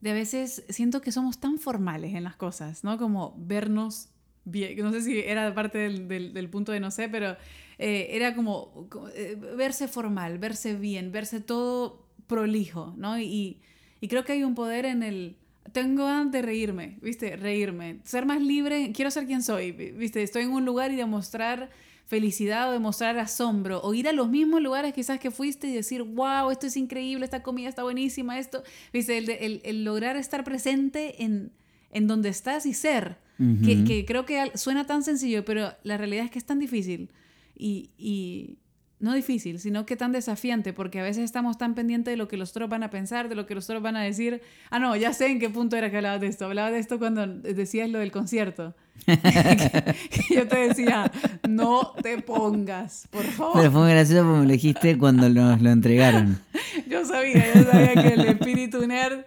de 0.00 0.10
a 0.10 0.14
veces 0.14 0.64
siento 0.68 1.00
que 1.00 1.12
somos 1.12 1.38
tan 1.38 1.58
formales 1.58 2.14
en 2.14 2.24
las 2.24 2.36
cosas, 2.36 2.84
¿no? 2.84 2.98
Como 2.98 3.34
vernos 3.38 4.12
no 4.44 4.92
sé 4.92 5.02
si 5.02 5.18
era 5.20 5.54
parte 5.54 5.78
del, 5.78 6.08
del, 6.08 6.50
punto 6.50 6.72
de 6.72 6.80
no 6.80 6.90
sé, 6.90 7.08
pero 7.08 7.36
eh, 7.78 8.08
era 8.10 8.34
como, 8.34 8.88
eh, 9.14 9.36
verse 9.56 9.88
formal, 9.88 10.38
verse 10.38 10.74
bien, 10.74 11.12
verse 11.12 11.40
todo 11.40 12.06
prolijo, 12.26 12.94
¿no? 12.96 13.18
Y, 13.18 13.60
y, 14.00 14.08
creo 14.08 14.24
que 14.24 14.32
hay 14.32 14.44
un 14.44 14.54
poder 14.54 14.84
en 14.84 15.02
el... 15.02 15.36
Tengo 15.72 16.06
ganas 16.06 16.32
de 16.32 16.42
reírme, 16.42 16.98
¿viste? 17.02 17.36
Reírme. 17.36 18.00
Ser 18.02 18.26
más 18.26 18.42
libre, 18.42 18.90
quiero 18.92 19.12
ser 19.12 19.26
quien 19.26 19.42
soy, 19.42 19.70
¿viste? 19.70 20.22
Estoy 20.22 20.42
en 20.42 20.50
un 20.50 20.64
lugar 20.64 20.90
y 20.90 20.96
demostrar 20.96 21.70
felicidad 22.12 22.68
o 22.68 22.72
demostrar 22.72 23.18
asombro 23.18 23.80
o 23.82 23.94
ir 23.94 24.06
a 24.06 24.12
los 24.12 24.28
mismos 24.28 24.60
lugares 24.60 24.92
quizás 24.92 25.18
que 25.18 25.30
fuiste 25.30 25.68
y 25.68 25.72
decir, 25.72 26.02
wow, 26.02 26.50
esto 26.50 26.66
es 26.66 26.76
increíble, 26.76 27.24
esta 27.24 27.42
comida 27.42 27.70
está 27.70 27.84
buenísima, 27.84 28.38
esto, 28.38 28.62
¿viste? 28.92 29.16
El, 29.16 29.30
el, 29.30 29.62
el 29.64 29.82
lograr 29.82 30.18
estar 30.18 30.44
presente 30.44 31.24
en, 31.24 31.52
en 31.90 32.06
donde 32.06 32.28
estás 32.28 32.66
y 32.66 32.74
ser 32.74 33.16
que, 33.64 34.04
creo 34.06 34.26
que 34.26 34.52
suena 34.56 34.86
tan 34.86 35.02
sencillo, 35.02 35.42
pero 35.46 35.72
la 35.84 35.96
realidad 35.96 36.26
es 36.26 36.30
que 36.30 36.38
es 36.38 36.44
tan 36.44 36.58
difícil. 36.58 37.10
Y, 37.56 37.92
y, 37.96 38.58
no 39.00 39.14
difícil, 39.14 39.58
sino 39.58 39.84
que 39.86 39.96
tan 39.96 40.12
desafiante, 40.12 40.72
porque 40.74 41.00
a 41.00 41.02
veces 41.02 41.24
estamos 41.24 41.56
tan 41.58 41.74
pendientes 41.74 42.12
de 42.12 42.16
lo 42.16 42.28
que 42.28 42.36
los 42.36 42.50
otros 42.50 42.68
van 42.68 42.84
a 42.84 42.90
pensar, 42.90 43.28
de 43.30 43.34
lo 43.34 43.46
que 43.46 43.54
los 43.54 43.64
otros 43.64 43.82
van 43.82 43.96
a 43.96 44.02
decir. 44.02 44.42
Ah, 44.70 44.78
no, 44.78 44.94
ya 44.94 45.12
sé 45.12 45.26
en 45.26 45.40
qué 45.40 45.48
punto 45.48 45.76
era 45.76 45.90
que 45.90 45.96
hablaba 45.96 46.18
de 46.18 46.28
esto. 46.28 46.44
Hablaba 46.44 46.70
de 46.70 46.78
esto 46.78 46.98
cuando 46.98 47.26
decías 47.26 47.88
lo 47.88 47.98
del 47.98 48.12
concierto. 48.12 48.76
yo 50.30 50.46
te 50.46 50.68
decía, 50.68 51.10
no 51.48 51.92
te 52.02 52.18
pongas, 52.22 53.08
por 53.10 53.24
favor. 53.24 53.54
Pero 53.54 53.72
fue 53.72 53.90
gracioso 53.90 54.24
porque 54.24 54.40
me 54.40 54.46
lo 54.46 54.52
dijiste 54.52 54.98
cuando 54.98 55.28
nos 55.28 55.60
lo 55.60 55.70
entregaron. 55.70 56.38
yo 56.88 57.04
sabía, 57.04 57.52
yo 57.54 57.64
sabía 57.64 57.94
que 57.94 58.14
el 58.14 58.20
espíritu 58.26 58.86
nerd, 58.86 59.24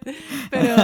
pero 0.50 0.76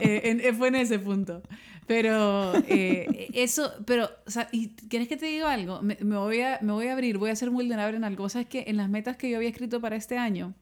eh, 0.00 0.52
fue 0.56 0.68
en 0.68 0.76
ese 0.76 0.98
punto. 0.98 1.42
Pero 1.86 2.52
eh, 2.68 3.30
eso, 3.34 3.72
pero, 3.84 4.08
o 4.24 4.30
sea, 4.30 4.48
¿y 4.52 4.68
quieres 4.88 5.08
que 5.08 5.16
te 5.16 5.26
diga 5.26 5.52
algo? 5.52 5.82
Me, 5.82 5.96
voy 5.96 6.40
a, 6.40 6.60
me 6.62 6.72
voy 6.72 6.86
a 6.86 6.92
abrir, 6.92 7.18
voy 7.18 7.30
a 7.30 7.36
ser 7.36 7.50
muy 7.50 7.64
vulnerable 7.64 7.96
en 7.96 8.04
algo. 8.04 8.28
¿Sabes 8.28 8.46
que 8.46 8.64
En 8.68 8.76
las 8.76 8.88
metas 8.88 9.16
que 9.16 9.28
yo 9.28 9.38
había 9.38 9.48
escrito 9.48 9.80
para 9.80 9.96
este 9.96 10.16
año, 10.16 10.54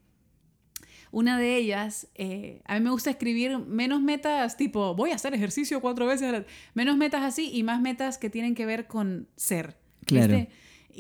una 1.11 1.39
de 1.39 1.57
ellas, 1.57 2.09
eh, 2.15 2.61
a 2.65 2.75
mí 2.75 2.81
me 2.81 2.91
gusta 2.91 3.11
escribir 3.11 3.59
menos 3.59 4.03
metas 4.03 4.57
tipo, 4.57 4.95
voy 4.95 5.11
a 5.11 5.15
hacer 5.15 5.35
ejercicio 5.35 5.81
cuatro 5.81 6.07
veces, 6.07 6.45
menos 6.75 6.97
metas 6.97 7.23
así 7.23 7.51
y 7.53 7.63
más 7.63 7.81
metas 7.81 8.19
que 8.19 8.31
tienen 8.31 8.55
que 8.55 8.67
ver 8.67 8.87
con 8.87 9.29
ser. 9.37 9.77
Claro. 10.05 10.47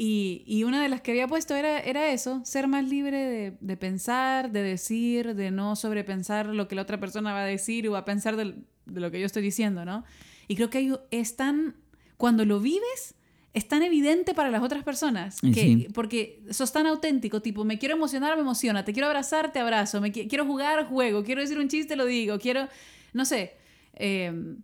Y, 0.00 0.44
y, 0.46 0.62
una 0.62 0.80
de 0.80 0.88
las 0.88 1.00
que 1.00 1.10
había 1.10 1.26
puesto 1.26 1.56
era, 1.56 1.80
era 1.80 2.12
eso, 2.12 2.40
ser 2.44 2.68
más 2.68 2.88
libre 2.88 3.18
de, 3.18 3.56
de, 3.60 3.76
pensar, 3.76 4.52
de 4.52 4.62
decir, 4.62 5.34
de 5.34 5.50
no 5.50 5.74
sobrepensar 5.74 6.46
lo 6.46 6.68
que 6.68 6.76
la 6.76 6.82
otra 6.82 7.00
persona 7.00 7.32
va 7.32 7.42
a 7.42 7.46
decir 7.46 7.88
o 7.88 7.92
va 7.92 8.00
a 8.00 8.04
pensar 8.04 8.36
del, 8.36 8.64
de 8.86 9.00
lo 9.00 9.10
que 9.10 9.18
yo 9.18 9.26
estoy 9.26 9.42
diciendo, 9.42 9.84
¿no? 9.84 10.04
Y 10.46 10.54
creo 10.54 10.70
que 10.70 10.98
es 11.10 11.36
tan, 11.36 11.74
cuando 12.16 12.44
lo 12.44 12.60
vives, 12.60 13.14
es 13.54 13.66
tan 13.66 13.82
evidente 13.82 14.34
para 14.34 14.50
las 14.50 14.62
otras 14.62 14.84
personas, 14.84 15.40
que, 15.40 15.88
porque 15.94 16.42
sos 16.50 16.72
tan 16.72 16.86
auténtico, 16.86 17.40
tipo, 17.40 17.64
me 17.64 17.78
quiero 17.78 17.96
emocionar, 17.96 18.36
me 18.36 18.42
emociona, 18.42 18.84
te 18.84 18.92
quiero 18.92 19.06
abrazar, 19.06 19.52
te 19.52 19.58
abrazo, 19.58 20.00
me 20.00 20.12
quiero 20.12 20.44
jugar, 20.44 20.86
juego, 20.86 21.24
quiero 21.24 21.40
decir 21.40 21.58
un 21.58 21.68
chiste, 21.68 21.96
lo 21.96 22.04
digo, 22.04 22.38
quiero, 22.38 22.68
no 23.14 23.24
sé, 23.24 23.52
em, 23.94 24.58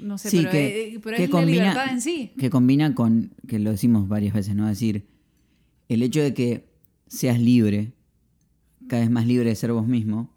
no 0.00 0.18
sé, 0.18 0.30
pero, 0.30 0.50
que, 0.50 1.00
pero 1.02 1.16
es 1.16 1.30
la 1.30 1.44
libertad 1.44 1.90
en 1.90 2.00
sí. 2.00 2.32
Que 2.38 2.50
combina 2.50 2.94
con, 2.94 3.34
que 3.48 3.58
lo 3.58 3.70
decimos 3.70 4.06
varias 4.06 4.34
veces, 4.34 4.54
¿no? 4.54 4.68
Es 4.68 4.78
decir, 4.78 5.06
el 5.88 6.02
hecho 6.02 6.22
de 6.22 6.34
que 6.34 6.68
seas 7.08 7.40
libre, 7.40 7.92
cada 8.86 9.02
vez 9.02 9.10
más 9.10 9.26
libre 9.26 9.48
de 9.48 9.56
ser 9.56 9.72
vos 9.72 9.88
mismo, 9.88 10.30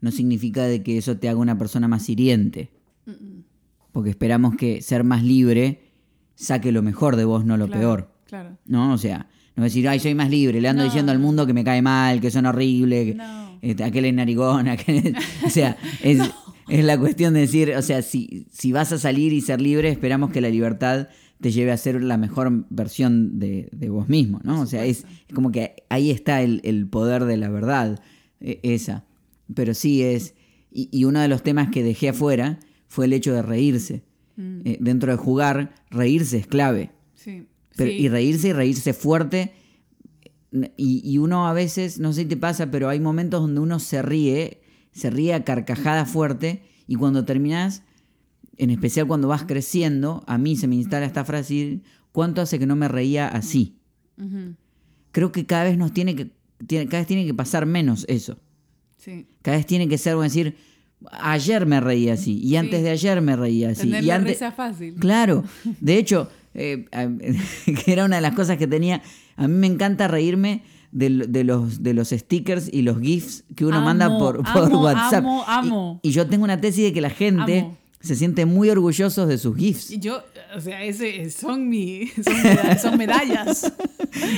no 0.00 0.10
significa 0.10 0.64
de 0.64 0.82
que 0.82 0.98
eso 0.98 1.16
te 1.18 1.28
haga 1.28 1.38
una 1.38 1.58
persona 1.58 1.88
más 1.88 2.08
hiriente. 2.08 2.70
Porque 3.92 4.10
esperamos 4.10 4.56
que 4.56 4.82
ser 4.82 5.04
más 5.04 5.24
libre 5.24 5.89
saque 6.40 6.72
lo 6.72 6.82
mejor 6.82 7.16
de 7.16 7.24
vos, 7.24 7.44
no 7.44 7.56
lo 7.56 7.68
peor. 7.68 8.10
Claro. 8.26 8.56
¿No? 8.66 8.92
O 8.94 8.98
sea, 8.98 9.28
No 9.56 9.64
decir, 9.64 9.86
ay, 9.88 9.98
soy 10.00 10.14
más 10.14 10.30
libre, 10.30 10.60
le 10.60 10.68
ando 10.68 10.82
No. 10.82 10.88
diciendo 10.88 11.12
al 11.12 11.18
mundo 11.18 11.46
que 11.46 11.52
me 11.52 11.64
cae 11.64 11.82
mal, 11.82 12.20
que 12.20 12.30
son 12.30 12.46
horribles, 12.46 13.06
que 13.06 13.14
No. 13.14 13.58
este, 13.60 13.84
aquel 13.84 14.04
es 14.06 14.14
narigón, 14.14 14.66
aquel- 14.68 15.14
o 15.44 15.50
sea, 15.50 15.76
es, 16.02 16.18
es 16.68 16.84
la 16.84 16.96
cuestión 16.98 17.34
de 17.34 17.40
decir, 17.40 17.74
o 17.76 17.82
sea, 17.82 18.00
si, 18.02 18.46
si 18.50 18.72
vas 18.72 18.92
a 18.92 18.98
salir 18.98 19.32
y 19.32 19.40
ser 19.42 19.60
libre, 19.60 19.90
esperamos 19.90 20.30
que 20.30 20.40
la 20.40 20.48
libertad 20.48 21.08
te 21.40 21.50
lleve 21.50 21.72
a 21.72 21.76
ser 21.76 22.02
la 22.02 22.16
mejor 22.16 22.64
versión 22.70 23.38
de, 23.38 23.68
de 23.72 23.88
vos 23.90 24.08
mismo, 24.08 24.40
¿no? 24.44 24.60
O 24.62 24.66
sea, 24.66 24.84
es, 24.84 25.04
es 25.28 25.34
como 25.34 25.50
que 25.50 25.74
ahí 25.90 26.10
está 26.10 26.42
el, 26.42 26.60
el 26.64 26.86
poder 26.86 27.24
de 27.24 27.36
la 27.36 27.48
verdad, 27.50 28.00
e- 28.40 28.60
esa. 28.62 29.04
Pero 29.54 29.74
sí 29.74 30.02
es, 30.02 30.34
y, 30.70 30.88
y 30.92 31.04
uno 31.04 31.20
de 31.20 31.28
los 31.28 31.42
temas 31.42 31.70
que 31.70 31.82
dejé 31.82 32.10
afuera 32.10 32.60
fue 32.88 33.06
el 33.06 33.12
hecho 33.12 33.32
de 33.34 33.42
reírse. 33.42 34.04
Mm. 34.40 34.60
Eh, 34.64 34.78
dentro 34.80 35.12
de 35.12 35.18
jugar, 35.18 35.74
reírse 35.90 36.38
es 36.38 36.46
clave. 36.46 36.90
Sí. 37.14 37.46
Pero, 37.76 37.90
sí. 37.90 37.96
Y 37.98 38.08
reírse 38.08 38.48
y 38.48 38.52
reírse 38.52 38.94
fuerte. 38.94 39.52
Y, 40.76 41.02
y 41.04 41.18
uno 41.18 41.46
a 41.46 41.52
veces, 41.52 42.00
no 42.00 42.12
sé 42.12 42.22
si 42.22 42.28
te 42.28 42.36
pasa, 42.36 42.70
pero 42.70 42.88
hay 42.88 43.00
momentos 43.00 43.42
donde 43.42 43.60
uno 43.60 43.78
se 43.78 44.02
ríe, 44.02 44.62
se 44.92 45.10
ríe 45.10 45.34
a 45.34 45.44
carcajada 45.44 46.06
fuerte 46.06 46.62
y 46.86 46.96
cuando 46.96 47.24
terminas, 47.24 47.84
en 48.56 48.70
especial 48.70 49.06
cuando 49.06 49.28
vas 49.28 49.44
creciendo, 49.44 50.24
a 50.26 50.38
mí 50.38 50.56
se 50.56 50.66
me 50.66 50.74
instala 50.74 51.06
esta 51.06 51.24
frase, 51.24 51.54
y, 51.54 51.82
¿cuánto 52.10 52.40
hace 52.40 52.58
que 52.58 52.66
no 52.66 52.74
me 52.74 52.88
reía 52.88 53.28
así? 53.28 53.76
Creo 55.12 55.30
que 55.30 55.46
cada 55.46 55.64
vez 55.64 55.78
nos 55.78 55.92
tiene 55.92 56.16
que, 56.16 56.32
tiene, 56.66 56.86
cada 56.86 56.98
vez 56.98 57.06
tiene 57.06 57.26
que 57.26 57.32
pasar 57.32 57.64
menos 57.64 58.04
eso. 58.08 58.38
Sí. 58.96 59.28
Cada 59.42 59.56
vez 59.56 59.66
tiene 59.66 59.86
que 59.86 59.98
ser, 59.98 60.14
como 60.14 60.24
decir, 60.24 60.56
ayer 61.12 61.66
me 61.66 61.80
reí 61.80 62.08
así 62.08 62.38
y 62.38 62.56
antes 62.56 62.82
de 62.82 62.90
ayer 62.90 63.20
me 63.20 63.36
reí 63.36 63.64
así. 63.64 63.82
Tener 63.82 64.04
y 64.04 64.06
la 64.06 64.14
antes, 64.16 64.32
risa 64.34 64.52
fácil. 64.52 64.94
Claro, 64.94 65.44
de 65.80 65.96
hecho, 65.98 66.28
eh, 66.54 66.84
que 67.84 67.92
era 67.92 68.04
una 68.04 68.16
de 68.16 68.22
las 68.22 68.34
cosas 68.34 68.56
que 68.58 68.66
tenía, 68.66 69.02
a 69.36 69.48
mí 69.48 69.54
me 69.54 69.66
encanta 69.66 70.08
reírme 70.08 70.62
de, 70.92 71.10
lo- 71.10 71.26
de 71.26 71.44
los, 71.44 71.82
de 71.82 71.94
los 71.94 72.08
stickers 72.10 72.68
y 72.72 72.82
los 72.82 73.00
GIFs 73.00 73.44
que 73.54 73.64
uno 73.64 73.76
Amo, 73.76 73.86
manda 73.86 74.18
por, 74.18 74.38
por 74.42 74.64
amo, 74.64 74.82
WhatsApp. 74.82 75.24
amo, 75.24 75.40
Y- 75.40 75.44
amo. 75.50 76.00
Y, 76.02 76.10
yo 76.10 76.26
tengo 76.26 76.44
una 76.44 76.60
tesis 76.60 76.84
de 76.84 76.92
que 76.92 77.00
la 77.00 77.10
gente 77.10 77.66
se 78.00 78.16
siente 78.16 78.44
muy 78.46 78.70
orgullosos 78.70 79.28
de 79.28 79.38
sus 79.38 79.56
GIFs. 79.56 79.90
Y 79.90 79.98
Yo, 80.00 80.22
o 80.56 80.60
sea, 80.60 80.82
ese 80.84 81.30
son 81.30 81.68
mi, 81.68 82.06
son, 82.24 82.34
meda- 82.42 82.78
son 82.78 82.98
medallas. 82.98 83.72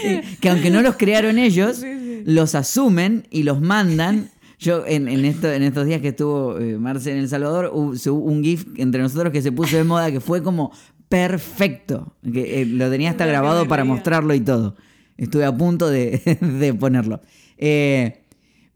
Eh, 0.04 0.22
que 0.40 0.48
aunque 0.50 0.70
no 0.70 0.82
los 0.82 0.96
crearon 0.96 1.38
ellos, 1.38 1.76
Sí, 1.78 1.86
sí. 1.98 2.22
los 2.26 2.54
asumen 2.54 3.26
y 3.30 3.44
los 3.44 3.60
mandan. 3.60 4.30
Yo 4.62 4.86
en, 4.86 5.08
en, 5.08 5.24
esto, 5.24 5.50
en 5.52 5.64
estos 5.64 5.86
días 5.86 6.00
que 6.00 6.08
estuvo 6.08 6.56
eh, 6.56 6.78
Marce 6.78 7.10
en 7.10 7.18
El 7.18 7.28
Salvador, 7.28 7.70
hubo, 7.74 8.14
un 8.14 8.44
GIF 8.44 8.64
entre 8.76 9.02
nosotros 9.02 9.32
que 9.32 9.42
se 9.42 9.50
puso 9.50 9.76
de 9.76 9.82
moda 9.82 10.12
que 10.12 10.20
fue 10.20 10.40
como 10.40 10.72
perfecto. 11.08 12.16
Que, 12.22 12.62
eh, 12.62 12.66
lo 12.66 12.88
tenía 12.88 13.10
hasta 13.10 13.26
grabado 13.26 13.66
para 13.66 13.84
mostrarlo 13.84 14.34
y 14.34 14.40
todo. 14.40 14.76
Estuve 15.16 15.44
a 15.44 15.56
punto 15.56 15.90
de, 15.90 16.38
de 16.60 16.74
ponerlo. 16.74 17.20
Eh, 17.58 18.22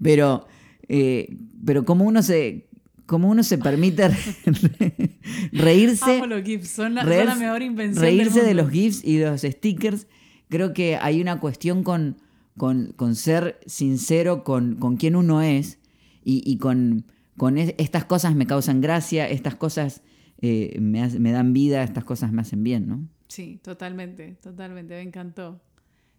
pero, 0.03 0.49
eh, 0.88 1.37
pero 1.64 1.85
como 1.85 2.05
uno 2.05 2.22
se... 2.22 2.64
Como 3.07 3.31
uno 3.31 3.44
se 3.44 3.57
permite 3.57 4.09
re- 4.09 4.16
reírse, 5.53 6.27
los 6.27 6.42
GIFs, 6.42 6.70
son 6.70 6.96
la, 6.96 7.03
son 7.03 7.11
reírse, 7.11 7.29
la 7.29 7.35
mejor 7.37 7.62
invención 7.62 8.05
reírse 8.05 8.40
del 8.40 8.49
de 8.49 8.55
los 8.55 8.70
GIFs 8.72 9.05
y 9.05 9.20
los 9.20 9.42
stickers, 9.42 10.09
creo 10.49 10.72
que 10.72 10.96
hay 10.96 11.20
una 11.20 11.38
cuestión 11.38 11.85
con, 11.85 12.16
con, 12.57 12.92
con 12.97 13.14
ser 13.14 13.61
sincero 13.66 14.45
con, 14.45 14.77
con 14.77 14.97
quién 14.97 15.16
uno 15.16 15.42
es 15.42 15.79
y, 16.25 16.42
y 16.51 16.59
con, 16.59 17.05
con 17.37 17.59
es- 17.59 17.75
estas 17.79 18.05
cosas 18.05 18.35
me 18.35 18.47
causan 18.47 18.81
gracia, 18.81 19.29
estas 19.29 19.55
cosas 19.57 20.03
eh, 20.40 20.77
me, 20.81 21.07
me 21.19 21.33
dan 21.33 21.53
vida, 21.53 21.83
estas 21.83 22.05
cosas 22.05 22.33
me 22.33 22.42
hacen 22.42 22.62
bien, 22.62 22.88
¿no? 22.88 23.09
Sí, 23.29 23.61
totalmente, 23.62 24.37
totalmente, 24.42 24.95
me 24.95 25.03
encantó. 25.03 25.61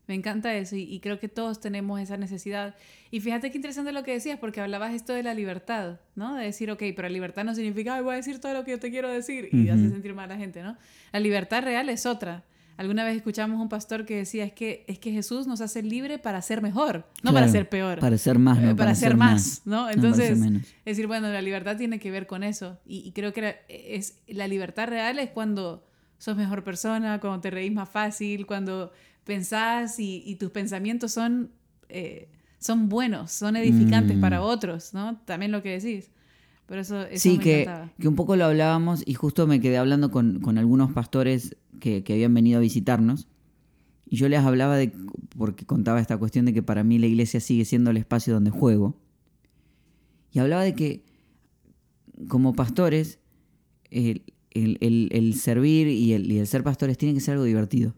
Me 0.08 0.16
encanta 0.16 0.56
eso 0.56 0.78
y, 0.78 0.84
y 0.84 1.02
creo 1.02 1.20
que 1.20 1.28
todos 1.28 1.60
tenemos 1.60 2.00
esa 2.00 2.16
necesidad. 2.16 2.76
Y 3.12 3.20
fíjate 3.20 3.52
qué 3.52 3.58
interesante 3.58 3.92
lo 3.92 4.04
que 4.04 4.14
decías, 4.14 4.40
porque 4.40 4.62
hablabas 4.62 4.94
esto 4.94 5.12
de 5.14 5.22
la 5.22 5.34
libertad, 5.34 6.00
¿no? 6.16 6.36
De 6.36 6.46
decir, 6.46 6.72
ok, 6.72 6.82
pero 6.96 7.10
libertad 7.10 7.44
no 7.44 7.54
significa, 7.54 7.96
ay, 7.96 8.04
voy 8.04 8.14
a 8.14 8.16
decir 8.16 8.40
todo 8.40 8.54
lo 8.54 8.64
que 8.64 8.72
yo 8.72 8.80
te 8.80 8.90
quiero 8.90 9.12
decir 9.12 9.50
y 9.52 9.68
hace 9.68 9.90
sentir 9.90 10.14
mal 10.14 10.32
a 10.32 10.36
la 10.36 10.40
gente, 10.40 10.64
¿no? 10.64 10.78
La 11.12 11.20
libertad 11.20 11.62
real 11.62 11.90
es 11.90 12.06
otra. 12.06 12.46
Alguna 12.78 13.04
vez 13.04 13.18
escuchamos 13.18 13.60
un 13.60 13.70
pastor 13.70 14.06
que 14.06 14.18
decía, 14.18 14.46
es 14.46 14.54
que, 14.54 14.86
es 14.88 15.00
que 15.00 15.12
Jesús 15.12 15.48
nos 15.48 15.62
hace 15.62 15.82
libre 15.82 16.20
para 16.20 16.42
ser 16.42 16.62
mejor, 16.62 17.06
no 17.24 17.34
para 17.34 17.48
ser 17.48 17.68
peor. 17.68 18.00
Para 18.00 18.18
ser 18.20 18.38
más, 18.38 18.60
no 18.60 18.70
Eh, 18.72 18.76
para, 18.76 18.94
ser 18.96 19.18
más, 19.18 19.62
¿no? 19.66 19.82
para 19.84 19.94
Entonces, 19.94 20.40
es 20.40 20.86
decir, 20.86 21.08
bueno, 21.08 21.28
la 21.32 21.42
libertad 21.42 21.76
tiene 21.76 21.98
que 22.00 22.12
ver 22.12 22.28
con 22.28 22.44
eso. 22.44 22.78
Y, 22.86 23.00
y 23.00 23.12
creo 23.14 23.34
que 23.34 23.42
la, 23.42 23.56
es, 23.68 24.20
la 24.28 24.48
libertad 24.48 24.88
real 24.88 25.18
es 25.18 25.32
cuando 25.32 25.84
sos 26.20 26.38
mejor 26.38 26.64
persona, 26.64 27.20
cuando 27.20 27.42
te 27.42 27.50
reís 27.50 27.72
más 27.74 27.90
fácil, 27.90 28.46
cuando 28.46 28.92
pensás 29.24 30.00
y, 30.00 30.24
y 30.26 30.36
tus 30.36 30.52
pensamientos 30.52 31.12
son, 31.12 31.52
eh, 31.90 32.30
son 32.60 32.90
buenos, 32.90 33.32
son 33.32 33.56
edificantes 33.56 34.18
Mm. 34.18 34.22
para 34.22 34.42
otros, 34.42 34.94
¿no? 34.94 35.18
También 35.26 35.52
lo 35.52 35.62
que 35.64 35.80
decís. 35.80 36.12
Por 36.68 36.78
eso, 36.78 37.02
eso 37.04 37.20
Sí, 37.22 37.38
me 37.38 37.44
que, 37.44 37.70
que 38.00 38.08
un 38.08 38.16
poco 38.16 38.36
lo 38.36 38.46
hablábamos 38.46 39.02
y 39.06 39.14
justo 39.14 39.48
me 39.48 39.60
quedé 39.62 39.78
hablando 39.78 40.12
con, 40.12 40.40
con 40.42 40.58
algunos 40.58 40.92
pastores 40.92 41.56
que, 41.80 42.04
que 42.04 42.14
habían 42.14 42.34
venido 42.34 42.58
a 42.58 42.62
visitarnos. 42.62 43.28
Y 44.06 44.18
yo 44.18 44.30
les 44.30 44.40
hablaba 44.42 44.78
de, 44.78 44.92
porque 45.38 45.66
contaba 45.66 46.00
esta 46.00 46.18
cuestión 46.18 46.46
de 46.46 46.54
que 46.54 46.64
para 46.64 46.84
mí 46.84 46.98
la 47.00 47.08
iglesia 47.08 47.40
sigue 47.40 47.66
siendo 47.66 47.92
el 47.92 47.98
espacio 47.98 48.34
donde 48.34 48.52
juego. 48.52 49.00
Y 50.32 50.40
hablaba 50.40 50.64
de 50.64 50.76
que 50.76 51.04
como 52.28 52.54
pastores, 52.54 53.20
el, 53.90 54.24
el- 54.52 54.78
el- 54.82 55.10
el 55.12 55.34
servir 55.36 55.88
y 55.88 56.14
el, 56.14 56.32
y 56.32 56.40
el 56.40 56.48
ser 56.48 56.64
pastores 56.64 56.98
tiene 56.98 57.14
que 57.14 57.22
ser 57.22 57.34
algo 57.34 57.46
divertido. 57.46 57.94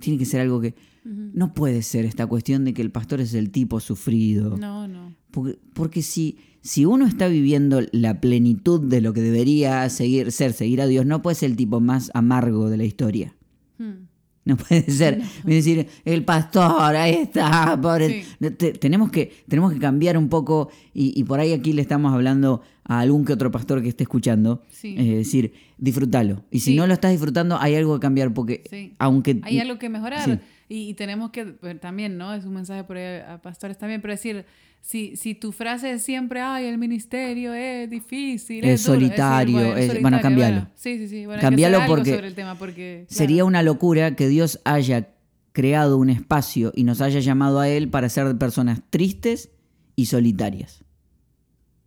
Tiene 0.00 0.18
que 0.18 0.24
ser 0.26 0.40
algo 0.40 0.60
que... 0.60 0.74
No 1.04 1.52
puede 1.52 1.82
ser 1.82 2.04
esta 2.04 2.26
cuestión 2.26 2.64
de 2.64 2.74
que 2.74 2.82
el 2.82 2.90
pastor 2.92 3.20
es 3.20 3.34
el 3.34 3.50
tipo 3.50 3.80
sufrido. 3.80 4.56
No, 4.56 4.86
no. 4.86 5.01
Porque, 5.32 5.58
porque 5.74 6.02
si, 6.02 6.36
si 6.60 6.84
uno 6.84 7.06
está 7.06 7.26
viviendo 7.26 7.80
la 7.90 8.20
plenitud 8.20 8.80
de 8.80 9.00
lo 9.00 9.12
que 9.12 9.20
debería 9.22 9.88
seguir, 9.90 10.30
ser 10.30 10.52
seguir 10.52 10.80
a 10.80 10.86
Dios, 10.86 11.04
no 11.06 11.20
puede 11.22 11.34
ser 11.34 11.50
el 11.50 11.56
tipo 11.56 11.80
más 11.80 12.10
amargo 12.14 12.70
de 12.70 12.76
la 12.76 12.84
historia. 12.84 13.34
Hmm. 13.78 14.06
No 14.44 14.56
puede 14.56 14.82
ser. 14.90 15.20
Es 15.46 15.64
decir, 15.64 15.86
el 16.04 16.24
pastor, 16.24 16.96
ahí 16.96 17.14
está, 17.14 17.78
pobre. 17.80 18.24
Sí. 18.40 18.50
Te- 18.50 18.72
tenemos, 18.72 19.10
que, 19.10 19.32
tenemos 19.48 19.72
que 19.72 19.78
cambiar 19.78 20.16
un 20.18 20.28
poco, 20.28 20.68
y, 20.92 21.18
y 21.18 21.24
por 21.24 21.40
ahí 21.40 21.52
aquí 21.52 21.72
le 21.72 21.80
estamos 21.82 22.12
hablando 22.12 22.60
a 22.84 22.98
algún 23.00 23.24
que 23.24 23.32
otro 23.32 23.50
pastor 23.52 23.80
que 23.82 23.88
esté 23.88 24.02
escuchando. 24.02 24.62
Sí. 24.68 24.96
Es 24.98 25.06
decir, 25.06 25.52
disfrútalo. 25.78 26.42
Y 26.50 26.58
si 26.58 26.72
Sí. 26.72 26.76
no 26.76 26.86
lo 26.88 26.92
estás 26.92 27.12
disfrutando, 27.12 27.56
hay 27.60 27.76
algo 27.76 27.94
que 27.94 28.00
cambiar, 28.00 28.34
porque 28.34 28.92
aunque... 28.98 29.40
Hay 29.44 29.60
algo 29.60 29.78
que 29.78 29.88
mejorar. 29.88 30.40
Y, 30.72 30.88
y 30.88 30.94
tenemos 30.94 31.30
que, 31.32 31.44
pues, 31.44 31.78
también, 31.80 32.16
¿no? 32.16 32.32
Es 32.32 32.46
un 32.46 32.54
mensaje 32.54 32.82
por 32.84 32.96
ahí 32.96 33.20
a 33.20 33.42
pastores 33.42 33.76
también, 33.76 34.00
pero 34.00 34.14
decir, 34.14 34.46
si, 34.80 35.16
si 35.16 35.34
tu 35.34 35.52
frase 35.52 35.90
es 35.92 36.02
siempre, 36.02 36.40
ay, 36.40 36.64
el 36.64 36.78
ministerio 36.78 37.52
es 37.52 37.90
difícil, 37.90 38.64
Es 38.64 38.82
duro", 38.84 38.94
solitario, 38.98 39.76
es- 39.76 40.00
bueno, 40.00 40.18
cámbialo. 40.22 40.54
bueno, 40.62 40.70
sí, 40.74 40.96
sí, 40.96 41.08
sí. 41.08 41.26
Bueno, 41.26 41.42
Cámbialo 41.42 41.76
hay 41.76 41.80
que 41.80 41.84
hacer 41.84 41.90
algo 41.92 41.96
porque 41.96 42.14
sobre 42.14 42.26
el 42.28 42.34
tema 42.34 42.54
porque 42.58 43.04
claro. 43.06 43.18
Sería 43.18 43.44
una 43.44 43.62
locura 43.62 44.16
que 44.16 44.28
Dios 44.28 44.60
haya 44.64 45.10
creado 45.52 45.98
un 45.98 46.08
espacio 46.08 46.72
y 46.74 46.84
nos 46.84 47.02
haya 47.02 47.20
llamado 47.20 47.60
a 47.60 47.68
Él 47.68 47.90
para 47.90 48.08
ser 48.08 48.38
personas 48.38 48.80
tristes 48.88 49.50
y 49.94 50.06
solitarias. 50.06 50.82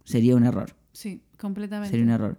Sería 0.04 0.36
un 0.36 0.46
error. 0.46 0.76
Sí, 0.92 1.24
completamente. 1.40 1.90
Sería 1.90 2.06
un 2.06 2.12
error. 2.12 2.38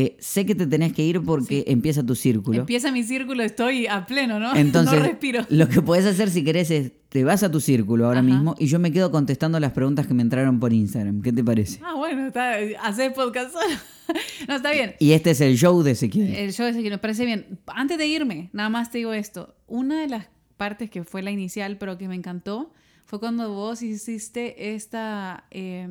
Eh, 0.00 0.16
sé 0.20 0.46
que 0.46 0.54
te 0.54 0.68
tenés 0.68 0.92
que 0.92 1.02
ir 1.02 1.20
porque 1.22 1.64
empieza 1.66 2.06
tu 2.06 2.14
círculo. 2.14 2.60
Empieza 2.60 2.92
mi 2.92 3.02
círculo, 3.02 3.42
estoy 3.42 3.88
a 3.88 4.06
pleno, 4.06 4.38
¿no? 4.38 4.54
Entonces, 4.54 5.00
no 5.00 5.04
respiro. 5.04 5.44
lo 5.48 5.68
que 5.68 5.82
puedes 5.82 6.06
hacer 6.06 6.30
si 6.30 6.44
querés 6.44 6.70
es, 6.70 6.92
te 7.08 7.24
vas 7.24 7.42
a 7.42 7.50
tu 7.50 7.58
círculo 7.58 8.06
ahora 8.06 8.20
Ajá. 8.20 8.28
mismo 8.28 8.54
y 8.60 8.66
yo 8.68 8.78
me 8.78 8.92
quedo 8.92 9.10
contestando 9.10 9.58
las 9.58 9.72
preguntas 9.72 10.06
que 10.06 10.14
me 10.14 10.22
entraron 10.22 10.60
por 10.60 10.72
Instagram. 10.72 11.20
¿Qué 11.20 11.32
te 11.32 11.42
parece? 11.42 11.80
Ah, 11.82 11.94
bueno, 11.96 12.28
está, 12.28 12.58
hacer 12.80 13.12
podcast 13.12 13.52
solo. 13.52 13.74
no, 14.48 14.54
está 14.54 14.70
bien. 14.70 14.94
Y 15.00 15.10
este 15.14 15.32
es 15.32 15.40
el 15.40 15.56
show 15.56 15.82
de 15.82 15.90
Ezequiel. 15.90 16.32
El 16.32 16.52
show 16.52 16.68
ese 16.68 16.80
que 16.80 16.90
nos 16.90 17.00
parece 17.00 17.26
bien. 17.26 17.58
Antes 17.66 17.98
de 17.98 18.06
irme, 18.06 18.50
nada 18.52 18.68
más 18.68 18.92
te 18.92 18.98
digo 18.98 19.12
esto. 19.12 19.56
Una 19.66 20.00
de 20.00 20.06
las 20.06 20.28
partes 20.56 20.90
que 20.90 21.02
fue 21.02 21.22
la 21.22 21.32
inicial, 21.32 21.76
pero 21.76 21.98
que 21.98 22.06
me 22.06 22.14
encantó, 22.14 22.72
fue 23.04 23.18
cuando 23.18 23.52
vos 23.52 23.82
hiciste 23.82 24.74
esta. 24.76 25.42
eh, 25.50 25.88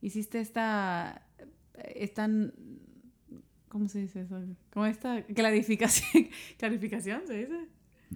hiciste 0.00 0.40
esta. 0.40 1.20
Esta. 1.94 2.30
¿Cómo 3.70 3.88
se 3.88 4.00
dice 4.00 4.20
eso? 4.22 4.38
Como 4.72 4.84
esta 4.84 5.22
clarificación. 5.22 6.28
¿Clarificación 6.58 7.22
se 7.26 7.34
dice? 7.38 7.58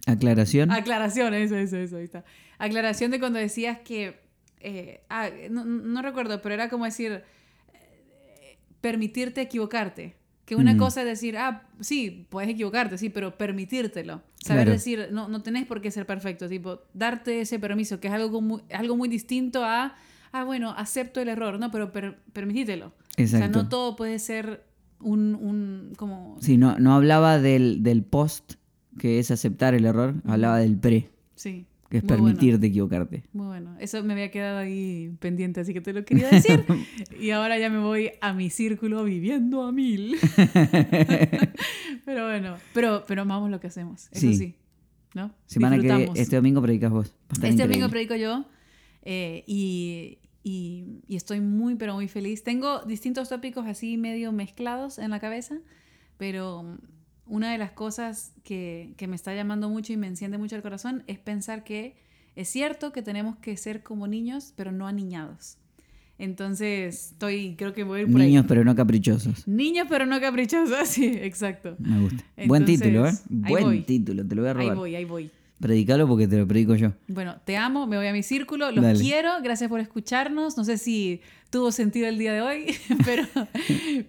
Aclaración. 0.07 0.71
Aclaración, 0.73 1.33
eso, 1.35 1.57
eso, 1.57 1.77
eso, 1.79 1.97
ahí 1.97 2.05
está. 2.05 2.25
Aclaración 2.59 3.11
de 3.13 3.19
cuando 3.21 3.39
decías 3.39 3.79
que. 3.79 4.21
eh, 4.61 5.01
ah, 5.09 5.31
no, 5.51 5.65
no 5.65 6.03
recuerdo, 6.03 6.43
pero 6.43 6.55
era 6.55 6.69
como 6.69 6.85
decir. 6.85 7.23
eh, 7.73 8.59
permitirte 8.81 9.41
equivocarte. 9.41 10.17
Que 10.45 10.57
una 10.57 10.75
Mm. 10.75 10.79
cosa 10.79 11.01
es 11.01 11.07
decir, 11.07 11.39
ah, 11.39 11.63
sí, 11.81 12.27
puedes 12.29 12.51
equivocarte, 12.51 12.99
sí, 12.99 13.09
pero 13.09 13.39
permitírtelo. 13.39 14.21
Saber 14.45 14.65
Claro. 14.65 14.73
decir, 14.73 15.09
no, 15.11 15.27
no 15.29 15.43
tenés 15.43 15.65
por 15.67 15.81
qué 15.81 15.91
ser 15.91 16.05
perfecto, 16.05 16.49
tipo, 16.51 16.83
darte 16.93 17.41
ese 17.41 17.59
permiso, 17.59 17.99
que 17.99 18.09
es 18.09 18.13
algo 18.15 18.43
muy, 18.43 18.61
algo 18.73 18.95
muy 18.95 19.09
distinto 19.09 19.65
a, 19.65 19.95
ah, 20.33 20.45
bueno, 20.45 20.75
acepto 20.77 21.23
el 21.23 21.29
error, 21.29 21.59
no, 21.59 21.71
pero 21.71 21.93
per- 21.93 22.19
permitítelo. 22.35 22.89
O 22.89 22.93
sea, 23.15 23.25
Exacto. 23.25 23.63
no 23.63 23.69
todo 23.71 23.97
puede 23.97 24.19
ser 24.19 24.65
un, 25.05 25.35
un 25.37 25.93
como... 25.97 26.37
Sí, 26.41 26.57
no, 26.57 26.79
no 26.79 26.95
hablaba 26.95 27.39
del, 27.39 27.83
del 27.83 28.03
post, 28.03 28.55
que 28.99 29.19
es 29.19 29.31
aceptar 29.31 29.75
el 29.75 29.85
error, 29.85 30.15
hablaba 30.27 30.59
del 30.59 30.77
pre. 30.79 31.11
Sí. 31.35 31.67
Que 31.91 31.99
es 31.99 32.03
Muy 32.05 32.09
bueno. 32.17 32.25
permitirte 32.27 32.67
equivocarte. 32.67 33.23
Muy 33.33 33.47
bueno. 33.47 33.77
Eso 33.79 34.03
me 34.03 34.15
había 34.15 34.31
quedado 34.31 34.59
ahí 34.59 35.15
pendiente, 35.21 35.61
así 35.61 35.73
que 35.73 35.81
te 35.81 35.93
lo 35.93 36.05
quería 36.05 36.29
decir. 36.31 36.65
y 37.21 37.31
ahora 37.31 37.59
ya 37.59 37.71
me 37.71 37.79
voy 37.79 38.11
a 38.21 38.33
mi 38.33 38.51
círculo 38.51 39.05
viviendo 39.05 39.63
a 39.63 39.71
mil. 39.71 40.17
pero 42.05 42.27
bueno, 42.27 42.57
pero, 42.73 43.05
pero 43.07 43.23
amamos 43.23 43.51
lo 43.51 43.61
que 43.61 43.69
hacemos. 43.69 44.09
Eso 44.11 44.21
Sí. 44.21 44.35
sí. 44.37 44.55
¿No? 45.15 45.31
Semana 45.47 45.79
que 45.79 46.11
este 46.17 46.35
domingo 46.37 46.61
predicas 46.61 46.91
vos. 46.91 47.15
Este 47.31 47.47
increíble. 47.49 47.67
domingo 47.67 47.89
predico 47.89 48.17
yo 48.17 48.45
eh, 49.03 49.45
y, 49.47 50.19
y- 50.45 51.01
y 51.09 51.17
estoy 51.17 51.41
muy, 51.41 51.75
pero 51.75 51.95
muy 51.95 52.07
feliz. 52.07 52.45
Tengo 52.45 52.83
distintos 52.85 53.29
tópicos 53.31 53.67
así 53.67 53.97
medio 53.97 54.31
mezclados 54.31 54.99
en 54.99 55.11
la 55.11 55.19
cabeza, 55.19 55.57
pero 56.19 56.79
una 57.27 57.51
de 57.51 57.59
las 57.59 57.73
cosas 57.73 58.33
que, 58.45 58.93
que 58.97 59.09
me 59.09 59.17
está 59.17 59.35
llamando 59.35 59.69
mucho 59.71 59.93
y 59.93 59.97
me 59.97 60.07
enciende 60.07 60.37
mucho 60.39 60.55
el 60.55 60.63
corazón 60.63 61.03
es 61.07 61.19
pensar 61.19 61.65
que 61.65 61.97
es 62.37 62.49
cierto 62.49 62.93
que 62.93 63.01
tenemos 63.03 63.37
que 63.39 63.57
ser 63.57 63.83
como 63.83 64.07
niños, 64.07 64.53
pero 64.57 64.71
no 64.71 64.87
aniñados. 64.87 65.57
Entonces, 66.19 67.11
estoy, 67.13 67.57
creo 67.57 67.73
que 67.73 67.83
voy 67.83 68.01
a 68.01 68.03
ir 68.03 68.11
por 68.11 68.21
Niños, 68.21 68.43
ahí. 68.45 68.49
pero 68.49 68.65
no 68.65 68.75
caprichosos. 68.77 69.49
Niños, 69.49 69.87
pero 69.89 70.07
no 70.07 70.21
caprichosos, 70.21 70.79
sí, 70.89 71.07
exacto. 71.07 71.75
Me 71.79 72.01
gusta. 72.01 72.25
Buen 72.47 72.65
título, 72.65 73.07
¿eh? 73.07 73.13
ahí 73.43 73.51
Buen 73.51 73.65
voy. 73.65 73.81
título, 73.83 74.25
te 74.27 74.35
lo 74.37 74.43
voy 74.43 74.49
a 74.49 74.53
Ahí 74.53 74.59
robar. 74.63 74.77
voy, 74.77 74.95
ahí 74.95 75.05
voy. 75.05 75.31
Predicalo 75.61 76.07
porque 76.09 76.27
te 76.29 76.37
lo 76.37 76.47
predico 76.47 76.75
yo. 76.75 76.93
Bueno, 77.09 77.37
te 77.45 77.57
amo, 77.57 77.87
me 77.87 77.97
voy 77.97 78.07
a 78.09 78.13
mi 78.13 78.23
círculo, 78.23 78.71
los 78.73 78.85
Dale. 78.85 78.99
quiero, 79.01 79.31
gracias 79.43 79.71
por 79.71 79.81
escucharnos. 79.81 80.57
No 80.57 80.65
sé 80.65 80.77
si 80.79 81.21
tuvo 81.51 81.71
sentido 81.73 82.09
el 82.09 82.19
día 82.19 82.33
de 82.33 82.41
hoy, 82.43 82.67
pero, 83.05 83.23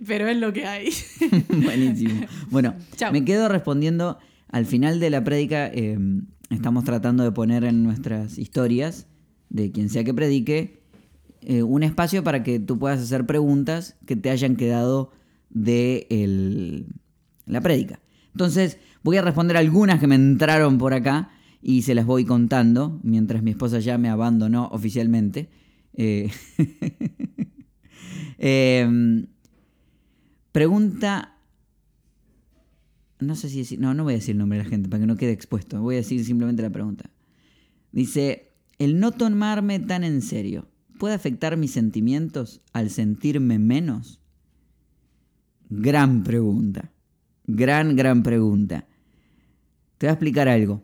pero 0.05 0.27
es 0.27 0.37
lo 0.37 0.51
que 0.51 0.65
hay. 0.65 0.89
Buenísimo. 1.49 2.25
Bueno, 2.49 2.75
Chao. 2.95 3.11
me 3.13 3.23
quedo 3.23 3.47
respondiendo 3.47 4.17
al 4.49 4.65
final 4.65 4.99
de 4.99 5.09
la 5.09 5.23
prédica. 5.23 5.67
eh, 5.67 5.97
estamos 6.49 6.83
tratando 6.83 7.23
de 7.23 7.31
poner 7.31 7.63
en 7.63 7.83
nuestras 7.83 8.37
historias 8.37 9.07
de 9.49 9.71
quien 9.71 9.89
sea 9.89 10.03
que 10.03 10.13
predique 10.13 10.81
eh, 11.41 11.61
un 11.63 11.83
espacio 11.83 12.23
para 12.23 12.43
que 12.43 12.59
tú 12.59 12.79
puedas 12.79 12.99
hacer 12.99 13.25
preguntas 13.25 13.95
que 14.07 14.15
te 14.15 14.29
hayan 14.31 14.55
quedado 14.55 15.11
de 15.51 16.07
el- 16.09 16.87
la 17.45 17.61
prédica. 17.61 17.99
Entonces, 18.35 18.77
voy 19.01 19.15
a 19.15 19.21
responder 19.21 19.55
algunas 19.55 19.99
que 19.99 20.07
me 20.07 20.15
entraron 20.15 20.77
por 20.77 20.93
acá 20.93 21.31
y 21.61 21.83
se 21.83 21.95
las 21.95 22.05
voy 22.05 22.25
contando 22.25 22.99
mientras 23.01 23.41
mi 23.41 23.51
esposa 23.51 23.79
ya 23.79 23.97
me 23.97 24.09
abandonó 24.09 24.67
oficialmente. 24.73 25.49
Eh, 25.93 26.29
em, 28.37 29.27
pregunta 30.51 31.35
no 33.19 33.35
sé 33.35 33.49
si 33.49 33.59
decir, 33.59 33.79
no, 33.79 33.93
no 33.93 34.03
voy 34.03 34.13
a 34.13 34.17
decir 34.17 34.33
el 34.33 34.39
nombre 34.39 34.57
de 34.57 34.63
la 34.63 34.69
gente 34.69 34.89
para 34.89 35.01
que 35.01 35.07
no 35.07 35.15
quede 35.15 35.31
expuesto, 35.31 35.81
voy 35.81 35.95
a 35.95 35.99
decir 35.99 36.23
simplemente 36.25 36.61
la 36.61 36.69
pregunta. 36.69 37.09
Dice, 37.91 38.51
el 38.77 38.99
no 38.99 39.11
tomarme 39.11 39.79
tan 39.79 40.03
en 40.03 40.21
serio, 40.21 40.67
¿puede 40.99 41.15
afectar 41.15 41.55
mis 41.57 41.71
sentimientos 41.71 42.61
al 42.73 42.89
sentirme 42.89 43.57
menos? 43.57 44.19
Gran 45.69 46.23
pregunta, 46.23 46.91
gran, 47.47 47.95
gran 47.95 48.23
pregunta. 48.23 48.85
Te 49.97 50.07
voy 50.07 50.09
a 50.09 50.13
explicar 50.13 50.47
algo. 50.47 50.83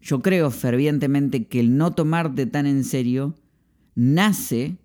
Yo 0.00 0.22
creo 0.22 0.50
fervientemente 0.50 1.46
que 1.46 1.60
el 1.60 1.76
no 1.76 1.92
tomarte 1.92 2.46
tan 2.46 2.66
en 2.66 2.84
serio 2.84 3.34
nace 3.94 4.78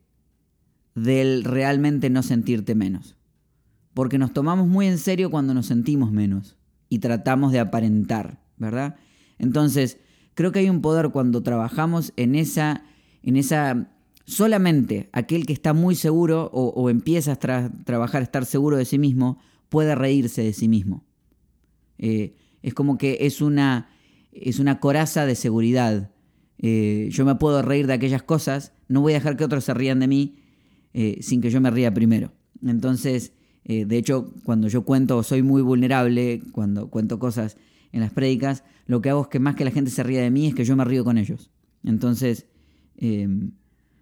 del 0.96 1.44
realmente 1.44 2.10
no 2.10 2.24
sentirte 2.24 2.76
menos 2.76 3.18
porque 3.98 4.20
nos 4.20 4.32
tomamos 4.32 4.68
muy 4.68 4.86
en 4.86 5.00
serio 5.00 5.32
cuando 5.32 5.56
nos 5.56 5.66
sentimos 5.66 6.12
menos 6.12 6.56
y 6.88 7.00
tratamos 7.00 7.52
de 7.52 7.60
aparentar, 7.60 8.44
¿verdad? 8.56 8.96
Entonces, 9.40 9.98
creo 10.36 10.52
que 10.52 10.60
hay 10.60 10.70
un 10.70 10.82
poder 10.82 11.10
cuando 11.10 11.42
trabajamos 11.42 12.14
en 12.16 12.36
esa, 12.36 12.84
en 13.24 13.38
esa, 13.38 13.90
solamente 14.24 15.10
aquel 15.14 15.48
que 15.48 15.54
está 15.54 15.74
muy 15.74 15.96
seguro 15.96 16.48
o, 16.54 16.68
o 16.80 16.92
empieza 16.92 17.32
a 17.32 17.40
tra- 17.40 17.72
trabajar, 17.86 18.22
estar 18.22 18.46
seguro 18.46 18.78
de 18.78 18.86
sí 18.86 19.00
mismo, 19.00 19.40
puede 19.70 19.96
reírse 19.96 20.44
de 20.44 20.54
sí 20.54 20.68
mismo. 20.68 21.06
Eh, 21.98 22.36
es 22.62 22.74
como 22.74 22.98
que 22.98 23.20
es 23.22 23.42
una, 23.42 23.90
es 24.32 24.60
una 24.60 24.80
coraza 24.80 25.26
de 25.26 25.36
seguridad. 25.36 26.12
Eh, 26.60 27.10
yo 27.12 27.26
me 27.26 27.36
puedo 27.36 27.62
reír 27.62 27.88
de 27.88 27.94
aquellas 27.94 28.24
cosas, 28.24 28.74
no 28.88 29.02
voy 29.02 29.14
a 29.14 29.18
dejar 29.18 29.38
que 29.38 29.44
otros 29.44 29.64
se 29.64 29.74
rían 29.74 30.00
de 30.00 30.08
mí 30.08 30.40
eh, 30.94 31.20
sin 31.22 31.42
que 31.42 31.50
yo 31.50 31.62
me 31.62 31.72
ría 31.72 31.94
primero. 31.94 32.34
Entonces, 32.66 33.34
de 33.66 33.98
hecho, 33.98 34.34
cuando 34.46 34.70
yo 34.70 34.86
cuento, 34.86 35.22
soy 35.24 35.44
muy 35.44 35.62
vulnerable, 35.62 36.42
cuando 36.54 36.90
cuento 36.90 37.20
cosas 37.20 37.58
en 37.92 38.00
las 38.00 38.14
prédicas, 38.14 38.64
lo 38.86 39.02
que 39.02 39.10
hago 39.10 39.24
es 39.24 39.28
que 39.28 39.40
más 39.40 39.56
que 39.56 39.66
la 39.66 39.72
gente 39.72 39.92
se 39.92 40.04
ría 40.04 40.22
de 40.22 40.32
mí, 40.32 40.48
es 40.48 40.56
que 40.56 40.64
yo 40.64 40.78
me 40.78 40.86
río 40.86 41.04
con 41.04 41.18
ellos. 41.18 41.52
Entonces, 41.84 42.46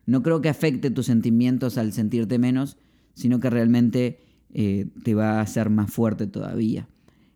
no 0.06 0.22
creo 0.22 0.42
que 0.42 0.50
afecte 0.50 0.92
tus 0.92 1.08
sentimientos 1.08 1.80
al 1.80 1.94
sentirte 1.94 2.38
menos, 2.38 2.78
sino 3.16 3.40
que 3.40 3.50
realmente 3.50 4.20
eh, 4.58 4.88
te 5.04 5.14
va 5.14 5.34
a 5.34 5.42
hacer 5.42 5.70
más 5.70 5.92
fuerte 5.92 6.28
todavía. 6.28 6.88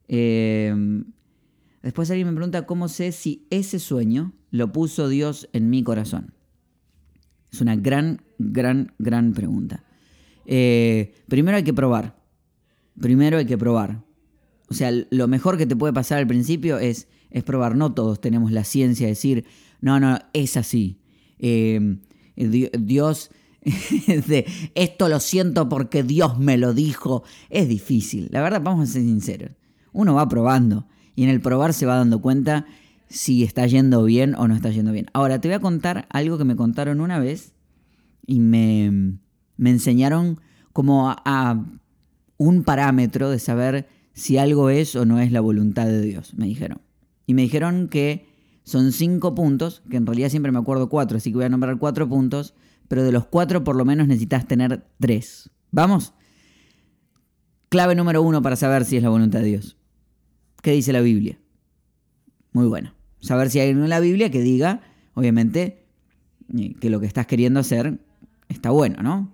Eh, 0.08 0.74
después 1.84 2.10
alguien 2.10 2.28
me 2.30 2.34
pregunta 2.34 2.66
cómo 2.66 2.88
sé 2.88 3.12
si 3.12 3.46
ese 3.50 3.78
sueño 3.78 4.32
lo 4.52 4.72
puso 4.72 5.10
Dios 5.10 5.50
en 5.54 5.70
mi 5.70 5.84
corazón. 5.84 6.34
Es 7.52 7.62
una 7.62 7.76
gran, 7.76 8.22
gran, 8.38 8.94
gran 9.00 9.34
pregunta. 9.34 9.84
Eh, 10.46 11.14
primero 11.28 11.58
hay 11.58 11.64
que 11.64 11.74
probar. 11.74 12.16
Primero 13.00 13.38
hay 13.38 13.46
que 13.46 13.58
probar. 13.58 14.04
O 14.70 14.74
sea, 14.74 14.92
lo 15.10 15.28
mejor 15.28 15.58
que 15.58 15.66
te 15.66 15.76
puede 15.76 15.94
pasar 15.94 16.20
al 16.20 16.28
principio 16.28 16.80
es, 16.80 17.08
es 17.32 17.44
probar. 17.44 17.76
No 17.76 17.94
todos 17.94 18.22
tenemos 18.22 18.52
la 18.52 18.64
ciencia 18.64 19.08
de 19.08 19.12
decir, 19.12 19.46
no, 19.82 20.00
no, 20.00 20.20
es 20.34 20.56
así. 20.58 21.00
Eh, 21.38 21.98
Di- 22.36 22.70
Dios, 22.80 23.32
de, 24.08 24.46
esto 24.76 25.10
lo 25.10 25.20
siento 25.20 25.70
porque 25.70 26.04
Dios 26.04 26.38
me 26.40 26.58
lo 26.58 26.74
dijo. 26.74 27.24
Es 27.50 27.68
difícil. 27.68 28.30
La 28.32 28.42
verdad, 28.42 28.62
vamos 28.64 28.90
a 28.90 28.92
ser 28.92 29.02
sinceros. 29.02 29.52
Uno 29.92 30.14
va 30.14 30.28
probando 30.30 30.88
y 31.16 31.24
en 31.24 31.30
el 31.30 31.42
probar 31.42 31.74
se 31.74 31.86
va 31.86 31.96
dando 31.96 32.22
cuenta 32.22 32.66
si 33.10 33.44
está 33.44 33.66
yendo 33.66 34.04
bien 34.04 34.36
o 34.36 34.48
no 34.48 34.56
está 34.56 34.70
yendo 34.70 34.92
bien. 34.92 35.08
Ahora, 35.14 35.42
te 35.42 35.48
voy 35.48 35.56
a 35.56 35.60
contar 35.60 36.08
algo 36.10 36.38
que 36.38 36.46
me 36.46 36.56
contaron 36.56 37.02
una 37.02 37.20
vez 37.20 37.54
y 38.26 38.40
me, 38.40 39.18
me 39.58 39.70
enseñaron 39.72 40.40
como 40.72 41.10
a, 41.10 41.22
a 41.26 41.66
un 42.38 42.64
parámetro 42.64 43.30
de 43.30 43.40
saber 43.40 43.90
si 44.14 44.38
algo 44.38 44.70
es 44.70 44.96
o 44.96 45.06
no 45.06 45.20
es 45.20 45.32
la 45.32 45.42
voluntad 45.42 45.88
de 45.88 46.02
Dios, 46.02 46.34
me 46.36 46.46
dijeron. 46.46 46.82
Y 47.26 47.34
me 47.34 47.42
dijeron 47.42 47.90
que 47.90 48.28
son 48.64 48.92
cinco 48.92 49.34
puntos, 49.34 49.82
que 49.90 49.98
en 49.98 50.06
realidad 50.06 50.30
siempre 50.30 50.52
me 50.52 50.60
acuerdo 50.60 50.90
cuatro, 50.90 51.18
así 51.18 51.32
que 51.32 51.38
voy 51.38 51.46
a 51.46 51.50
nombrar 51.50 51.78
cuatro 51.80 52.08
puntos, 52.08 52.54
pero 52.90 53.04
de 53.04 53.14
los 53.14 53.26
cuatro 53.26 53.64
por 53.64 53.78
lo 53.78 53.86
menos 53.86 54.08
necesitas 54.08 54.46
tener 54.46 54.84
tres. 55.00 55.50
¿Vamos? 55.72 56.14
Clave 57.70 57.96
número 57.96 58.22
uno 58.22 58.42
para 58.42 58.58
saber 58.58 58.84
si 58.84 58.98
es 58.98 59.04
la 59.04 59.10
voluntad 59.10 59.40
de 59.40 59.46
Dios. 59.46 59.78
¿Qué 60.62 60.72
dice 60.72 60.92
la 60.92 61.00
Biblia? 61.00 61.40
Muy 62.52 62.68
bueno. 62.68 62.94
Saber 63.22 63.50
si 63.52 63.60
hay 63.60 63.70
algo 63.70 63.84
en 63.84 63.90
la 63.90 64.00
Biblia 64.00 64.32
que 64.32 64.42
diga, 64.42 64.82
obviamente, 65.14 65.86
eh, 66.58 66.74
que 66.82 66.90
lo 66.90 67.00
que 67.00 67.06
estás 67.06 67.28
queriendo 67.28 67.60
hacer 67.60 68.00
está 68.50 68.72
bueno, 68.72 69.04
¿no? 69.04 69.32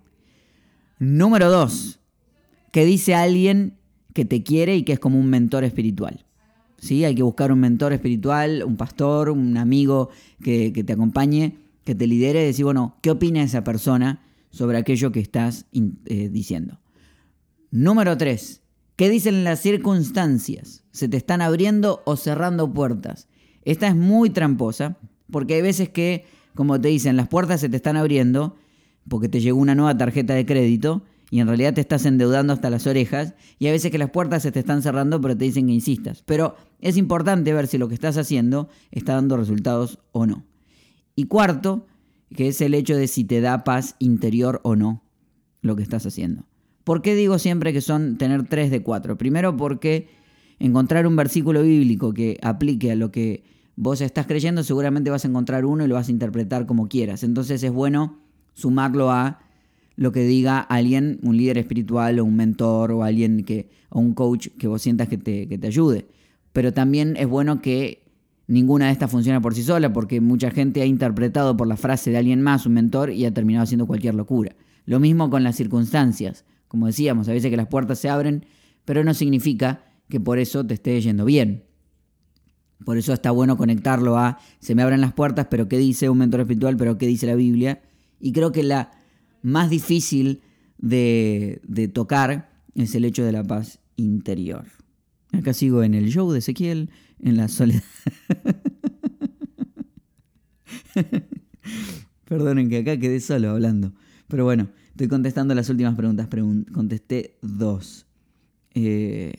Número 1.00 1.50
dos, 1.50 2.02
que 2.74 2.84
dice 2.84 3.16
alguien 3.16 3.78
que 4.14 4.26
te 4.26 4.44
quiere 4.44 4.76
y 4.76 4.84
que 4.84 4.94
es 4.94 5.00
como 5.00 5.18
un 5.18 5.28
mentor 5.28 5.64
espiritual. 5.64 6.26
¿Sí? 6.78 7.06
Hay 7.06 7.16
que 7.16 7.24
buscar 7.24 7.54
un 7.54 7.60
mentor 7.60 7.94
espiritual, 7.94 8.64
un 8.66 8.76
pastor, 8.76 9.30
un 9.30 9.56
amigo 9.58 10.10
que 10.44 10.72
te 10.72 10.94
acompañe, 10.94 11.65
que 11.86 11.96
te 11.96 12.08
lidere 12.08 12.44
y 12.44 12.48
decir, 12.48 12.66
bueno, 12.66 12.98
¿qué 13.02 13.12
opina 13.12 13.42
esa 13.42 13.64
persona 13.64 14.22
sobre 14.50 14.78
aquello 14.78 15.14
que 15.14 15.22
estás 15.22 15.68
eh, 15.72 16.30
diciendo? 16.30 16.82
Número 17.72 18.18
3. 18.18 18.62
¿Qué 18.96 19.10
dicen 19.10 19.44
las 19.44 19.60
circunstancias? 19.60 20.84
¿Se 20.92 21.08
te 21.08 21.18
están 21.18 21.42
abriendo 21.42 22.02
o 22.06 22.16
cerrando 22.16 22.74
puertas? 22.74 23.28
Esta 23.64 23.88
es 23.88 23.96
muy 23.96 24.30
tramposa 24.30 24.98
porque 25.30 25.56
hay 25.56 25.62
veces 25.62 25.90
que, 25.90 26.26
como 26.56 26.80
te 26.82 26.88
dicen, 26.88 27.18
las 27.18 27.28
puertas 27.28 27.62
se 27.62 27.70
te 27.70 27.76
están 27.76 27.98
abriendo 27.98 28.56
porque 29.08 29.30
te 29.30 29.40
llegó 29.40 29.60
una 29.60 29.76
nueva 29.76 29.98
tarjeta 29.98 30.34
de 30.34 30.46
crédito 30.46 31.04
y 31.30 31.40
en 31.40 31.48
realidad 31.48 31.74
te 31.74 31.82
estás 31.82 32.06
endeudando 32.06 32.54
hasta 32.54 32.70
las 32.70 32.88
orejas 32.88 33.36
y 33.60 33.68
hay 33.68 33.74
veces 33.74 33.92
que 33.92 33.98
las 33.98 34.12
puertas 34.12 34.44
se 34.44 34.52
te 34.52 34.60
están 34.60 34.82
cerrando 34.82 35.20
pero 35.22 35.38
te 35.38 35.46
dicen 35.46 35.68
que 35.68 35.74
insistas. 35.74 36.24
Pero 36.26 36.56
es 36.80 36.98
importante 36.98 37.54
ver 37.54 37.68
si 37.68 37.78
lo 37.78 37.90
que 37.90 37.96
estás 37.96 38.18
haciendo 38.18 38.70
está 38.92 39.14
dando 39.14 39.38
resultados 39.38 40.00
o 40.12 40.26
no. 40.26 40.46
Y 41.16 41.26
cuarto, 41.26 41.88
que 42.36 42.50
es 42.50 42.62
el 42.62 42.74
hecho 42.74 42.96
de 42.96 43.08
si 43.08 43.24
te 43.24 43.42
da 43.42 43.64
paz 43.64 43.96
interior 44.00 44.60
o 44.64 44.76
no 44.76 45.04
lo 45.62 45.76
que 45.76 45.84
estás 45.84 46.06
haciendo. 46.06 46.46
¿Por 46.84 47.02
qué 47.02 47.16
digo 47.16 47.40
siempre 47.40 47.74
que 47.74 47.82
son 47.82 48.18
tener 48.18 48.48
tres 48.48 48.70
de 48.70 48.84
cuatro? 48.84 49.18
Primero 49.18 49.58
porque 49.58 50.08
encontrar 50.60 51.08
un 51.08 51.16
versículo 51.16 51.64
bíblico 51.64 52.14
que 52.14 52.38
aplique 52.42 52.92
a 52.92 52.96
lo 52.96 53.12
que 53.12 53.44
vos 53.76 54.02
estás 54.02 54.28
creyendo, 54.28 54.64
seguramente 54.64 55.10
vas 55.10 55.26
a 55.26 55.28
encontrar 55.28 55.66
uno 55.66 55.84
y 55.84 55.88
lo 55.88 55.96
vas 55.96 56.10
a 56.10 56.12
interpretar 56.12 56.66
como 56.66 56.88
quieras. 56.88 57.24
Entonces 57.24 57.64
es 57.64 57.72
bueno 57.72 58.20
sumarlo 58.54 59.12
a 59.12 59.40
lo 59.96 60.12
que 60.12 60.24
diga 60.24 60.60
alguien, 60.60 61.20
un 61.24 61.38
líder 61.38 61.58
espiritual 61.58 62.20
o 62.20 62.26
un 62.26 62.36
mentor 62.36 62.92
o 62.92 63.04
alguien 63.04 63.44
que, 63.44 63.70
o 63.90 64.00
un 64.00 64.14
coach 64.14 64.50
que 64.58 64.68
vos 64.68 64.82
sientas 64.82 65.08
que 65.08 65.18
te, 65.18 65.48
que 65.48 65.58
te 65.58 65.68
ayude. 65.68 66.08
Pero 66.54 66.74
también 66.74 67.18
es 67.18 67.28
bueno 67.28 67.62
que 67.62 68.05
Ninguna 68.48 68.88
de 68.88 68.92
estas 68.92 69.10
funciona 69.10 69.42
por 69.42 69.56
sí 69.56 69.64
sola 69.64 69.92
porque 69.92 70.22
mucha 70.22 70.52
gente 70.52 70.82
ha 70.82 70.86
interpretado 70.86 71.58
por 71.58 71.68
la 71.68 71.78
frase 71.78 72.12
de 72.12 72.18
alguien 72.18 72.42
más, 72.42 72.66
un 72.66 72.74
mentor, 72.74 73.12
y 73.12 73.26
ha 73.26 73.34
terminado 73.34 73.64
haciendo 73.64 73.88
cualquier 73.88 74.14
locura. 74.14 74.56
Lo 74.86 75.00
mismo 75.00 75.30
con 75.30 75.44
las 75.44 75.56
circunstancias. 75.56 76.46
Como 76.68 76.88
decíamos, 76.88 77.28
a 77.28 77.32
veces 77.32 77.50
que 77.50 77.58
las 77.58 77.68
puertas 77.68 78.00
se 78.00 78.10
abren, 78.10 78.46
pero 78.86 79.04
no 79.04 79.14
significa 79.14 79.84
que 80.10 80.20
por 80.20 80.38
eso 80.38 80.66
te 80.66 80.76
esté 80.76 81.00
yendo 81.02 81.26
bien. 81.26 81.64
Por 82.84 82.98
eso 82.98 83.14
está 83.14 83.32
bueno 83.32 83.58
conectarlo 83.58 84.18
a 84.18 84.38
se 84.60 84.76
me 84.76 84.84
abren 84.84 85.02
las 85.02 85.14
puertas, 85.14 85.48
pero 85.50 85.68
¿qué 85.68 85.78
dice 85.78 86.10
un 86.10 86.20
mentor 86.20 86.42
espiritual? 86.42 86.78
Pero 86.78 86.98
¿qué 86.98 87.08
dice 87.08 87.26
la 87.26 87.36
Biblia? 87.36 87.82
Y 88.20 88.32
creo 88.32 88.52
que 88.52 88.64
la 88.64 88.92
más 89.42 89.70
difícil 89.70 90.42
de, 90.78 91.62
de 91.64 91.88
tocar 91.88 92.52
es 92.76 92.94
el 92.94 93.06
hecho 93.06 93.24
de 93.24 93.32
la 93.32 93.44
paz 93.44 93.80
interior. 93.96 94.66
Acá 95.38 95.54
sigo 95.54 95.84
en 95.84 95.94
el 95.94 96.10
show 96.10 96.32
de 96.32 96.40
Ezequiel, 96.40 96.90
en 97.20 97.38
la 97.38 97.48
soledad. 97.48 97.84
Perdonen 102.26 102.70
que 102.70 102.78
acá 102.80 102.98
quedé 102.98 103.20
solo 103.20 103.52
hablando. 103.52 103.94
Pero 104.28 104.46
bueno, 104.46 104.70
estoy 104.90 105.08
contestando 105.08 105.54
las 105.54 105.70
últimas 105.70 105.96
preguntas. 105.96 106.28
contesté 106.72 107.38
dos. 107.42 108.08
Eh, 108.74 109.34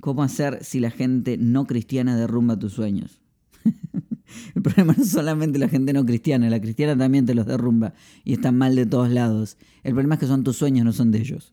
¿Cómo 0.00 0.22
hacer 0.22 0.64
si 0.64 0.80
la 0.80 0.90
gente 0.90 1.36
no 1.36 1.66
cristiana 1.66 2.16
derrumba 2.16 2.58
tus 2.58 2.72
sueños? 2.72 3.20
El 4.54 4.62
problema 4.62 4.94
no 4.96 5.02
es 5.02 5.10
solamente 5.10 5.58
la 5.58 5.68
gente 5.68 5.92
no 5.92 6.06
cristiana, 6.06 6.48
la 6.48 6.60
cristiana 6.60 6.96
también 6.96 7.26
te 7.26 7.34
los 7.34 7.46
derrumba 7.46 7.94
y 8.24 8.32
están 8.32 8.56
mal 8.56 8.76
de 8.76 8.86
todos 8.86 9.10
lados. 9.10 9.58
El 9.82 9.92
problema 9.92 10.14
es 10.14 10.20
que 10.20 10.26
son 10.26 10.44
tus 10.44 10.56
sueños, 10.56 10.84
no 10.84 10.92
son 10.92 11.10
de 11.10 11.18
ellos. 11.18 11.52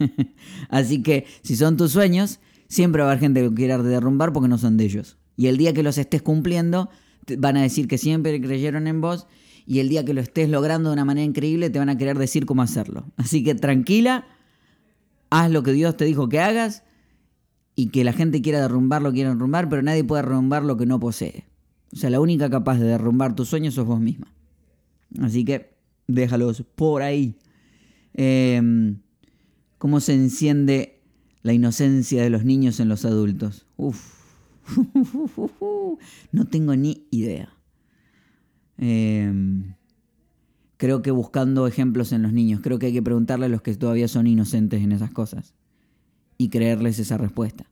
Así 0.68 1.02
que 1.02 1.26
si 1.42 1.56
son 1.56 1.76
tus 1.76 1.92
sueños, 1.92 2.40
siempre 2.68 3.02
va 3.02 3.08
a 3.08 3.10
haber 3.12 3.20
gente 3.20 3.42
que 3.42 3.54
quiera 3.54 3.78
derrumbar 3.78 4.32
porque 4.32 4.48
no 4.48 4.58
son 4.58 4.76
de 4.76 4.84
ellos. 4.84 5.18
Y 5.36 5.46
el 5.46 5.56
día 5.56 5.72
que 5.72 5.82
los 5.82 5.98
estés 5.98 6.22
cumpliendo, 6.22 6.90
van 7.38 7.56
a 7.56 7.62
decir 7.62 7.88
que 7.88 7.98
siempre 7.98 8.40
creyeron 8.40 8.86
en 8.86 9.00
vos 9.00 9.26
y 9.66 9.78
el 9.80 9.88
día 9.88 10.04
que 10.04 10.14
lo 10.14 10.20
estés 10.20 10.48
logrando 10.48 10.90
de 10.90 10.94
una 10.94 11.04
manera 11.04 11.24
increíble, 11.24 11.70
te 11.70 11.78
van 11.78 11.88
a 11.88 11.96
querer 11.96 12.18
decir 12.18 12.46
cómo 12.46 12.62
hacerlo. 12.62 13.06
Así 13.16 13.44
que 13.44 13.54
tranquila, 13.54 14.26
haz 15.30 15.50
lo 15.50 15.62
que 15.62 15.72
Dios 15.72 15.96
te 15.96 16.04
dijo 16.04 16.28
que 16.28 16.40
hagas 16.40 16.82
y 17.76 17.88
que 17.88 18.04
la 18.04 18.12
gente 18.12 18.42
quiera 18.42 18.60
derrumbar 18.60 19.02
lo 19.02 19.12
quiera 19.12 19.30
derrumbar, 19.30 19.68
pero 19.68 19.82
nadie 19.82 20.04
puede 20.04 20.22
derrumbar 20.22 20.64
lo 20.64 20.76
que 20.76 20.86
no 20.86 20.98
posee. 20.98 21.44
O 21.92 21.96
sea, 21.96 22.10
la 22.10 22.20
única 22.20 22.50
capaz 22.50 22.78
de 22.78 22.86
derrumbar 22.86 23.34
tus 23.34 23.48
sueños 23.48 23.74
sos 23.74 23.86
vos 23.86 24.00
misma. 24.00 24.32
Así 25.20 25.44
que 25.44 25.76
déjalos 26.06 26.62
por 26.74 27.02
ahí. 27.02 27.36
Eh, 28.14 28.60
cómo 29.80 30.00
se 30.00 30.12
enciende 30.12 31.00
la 31.40 31.54
inocencia 31.54 32.22
de 32.22 32.28
los 32.28 32.44
niños 32.44 32.80
en 32.80 32.90
los 32.90 33.06
adultos. 33.06 33.66
Uf. 33.78 34.20
No 36.32 36.46
tengo 36.46 36.76
ni 36.76 37.06
idea. 37.10 37.52
Em, 38.76 39.74
creo 40.76 41.00
que 41.00 41.10
buscando 41.10 41.66
ejemplos 41.66 42.12
en 42.12 42.22
los 42.22 42.32
niños, 42.32 42.60
creo 42.62 42.78
que 42.78 42.86
hay 42.86 42.92
que 42.92 43.02
preguntarle 43.02 43.46
a 43.46 43.48
los 43.48 43.62
que 43.62 43.74
todavía 43.74 44.06
son 44.06 44.26
inocentes 44.26 44.82
en 44.82 44.92
esas 44.92 45.10
cosas 45.10 45.54
y 46.36 46.50
creerles 46.50 46.98
esa 46.98 47.16
respuesta. 47.16 47.70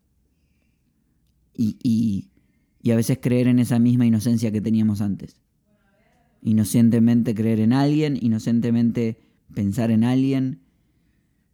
Y, 1.54 1.76
y, 1.82 2.30
y 2.82 2.90
a 2.90 2.96
veces 2.96 3.18
creer 3.20 3.48
en 3.48 3.58
esa 3.58 3.78
misma 3.78 4.06
inocencia 4.06 4.50
que 4.50 4.62
teníamos 4.62 5.02
antes. 5.02 5.42
Inocentemente 6.40 7.34
creer 7.34 7.60
en 7.60 7.74
alguien, 7.74 8.18
inocentemente 8.20 9.20
pensar 9.54 9.90
en 9.90 10.04
alguien 10.04 10.67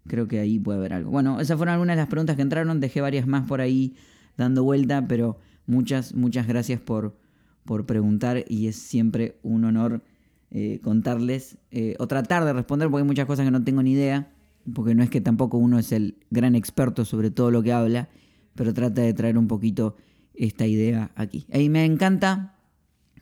Creo 0.07 0.29
que 0.29 0.39
ahí 0.39 0.59
puede 0.59 0.79
haber 0.79 0.93
algo. 0.93 1.11
Bueno, 1.11 1.41
esas 1.41 1.57
fueron 1.57 1.73
algunas 1.75 1.97
de 1.97 2.03
las 2.03 2.09
preguntas 2.09 2.37
que 2.37 2.43
entraron. 2.43 2.81
Dejé 2.81 3.01
varias 3.01 3.27
más 3.27 3.47
por 3.47 3.61
ahí 3.61 3.97
dando 4.37 4.63
vuelta, 4.63 5.07
pero 5.07 5.39
muchas, 5.67 6.15
muchas 6.15 6.47
gracias 6.47 6.81
por, 6.81 7.17
por 7.65 7.87
preguntar 7.87 8.45
y 8.49 8.67
es 8.67 8.77
siempre 8.77 9.39
un 9.43 9.65
honor 9.65 10.03
eh, 10.51 10.81
contarles 10.83 11.59
eh, 11.71 11.97
o 11.99 12.07
tratar 12.07 12.45
de 12.45 12.53
responder 12.53 12.89
porque 12.89 13.03
hay 13.03 13.07
muchas 13.07 13.27
cosas 13.27 13.45
que 13.45 13.51
no 13.51 13.65
tengo 13.65 13.83
ni 13.83 13.93
idea, 13.93 14.31
porque 14.73 14.95
no 14.95 15.03
es 15.03 15.11
que 15.11 15.21
tampoco 15.21 15.59
uno 15.59 15.79
es 15.79 15.91
el 15.91 16.19
gran 16.31 16.55
experto 16.55 17.05
sobre 17.05 17.31
todo 17.31 17.51
lo 17.51 17.63
que 17.63 17.73
habla, 17.73 18.09
pero 18.55 18.73
trata 18.73 19.03
de 19.03 19.13
traer 19.15 19.37
un 19.37 19.49
poquito 19.49 19.97
esta 20.35 20.67
idea 20.67 21.11
aquí. 21.17 21.47
Y 21.53 21.69
me 21.71 21.85
encanta 21.85 22.54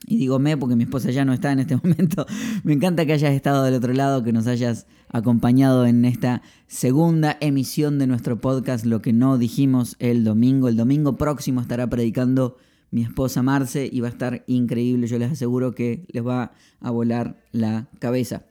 y 0.06 0.16
digo 0.16 0.38
me 0.38 0.56
porque 0.56 0.76
mi 0.76 0.84
esposa 0.84 1.10
ya 1.10 1.24
no 1.24 1.32
está 1.32 1.52
en 1.52 1.60
este 1.60 1.76
momento. 1.82 2.26
Me 2.64 2.72
encanta 2.72 3.06
que 3.06 3.12
hayas 3.12 3.32
estado 3.32 3.64
del 3.64 3.74
otro 3.74 3.92
lado, 3.92 4.22
que 4.22 4.32
nos 4.32 4.46
hayas 4.46 4.86
acompañado 5.08 5.86
en 5.86 6.04
esta 6.04 6.42
segunda 6.66 7.36
emisión 7.40 7.98
de 7.98 8.06
nuestro 8.06 8.40
podcast, 8.40 8.84
lo 8.84 9.02
que 9.02 9.12
no 9.12 9.38
dijimos 9.38 9.96
el 9.98 10.24
domingo. 10.24 10.68
El 10.68 10.76
domingo 10.76 11.16
próximo 11.16 11.60
estará 11.60 11.88
predicando 11.88 12.56
mi 12.90 13.02
esposa 13.02 13.42
Marce 13.42 13.88
y 13.90 14.00
va 14.00 14.08
a 14.08 14.10
estar 14.10 14.44
increíble. 14.46 15.06
Yo 15.06 15.18
les 15.18 15.32
aseguro 15.32 15.74
que 15.74 16.04
les 16.12 16.26
va 16.26 16.52
a 16.80 16.90
volar 16.90 17.42
la 17.52 17.88
cabeza. 17.98 18.44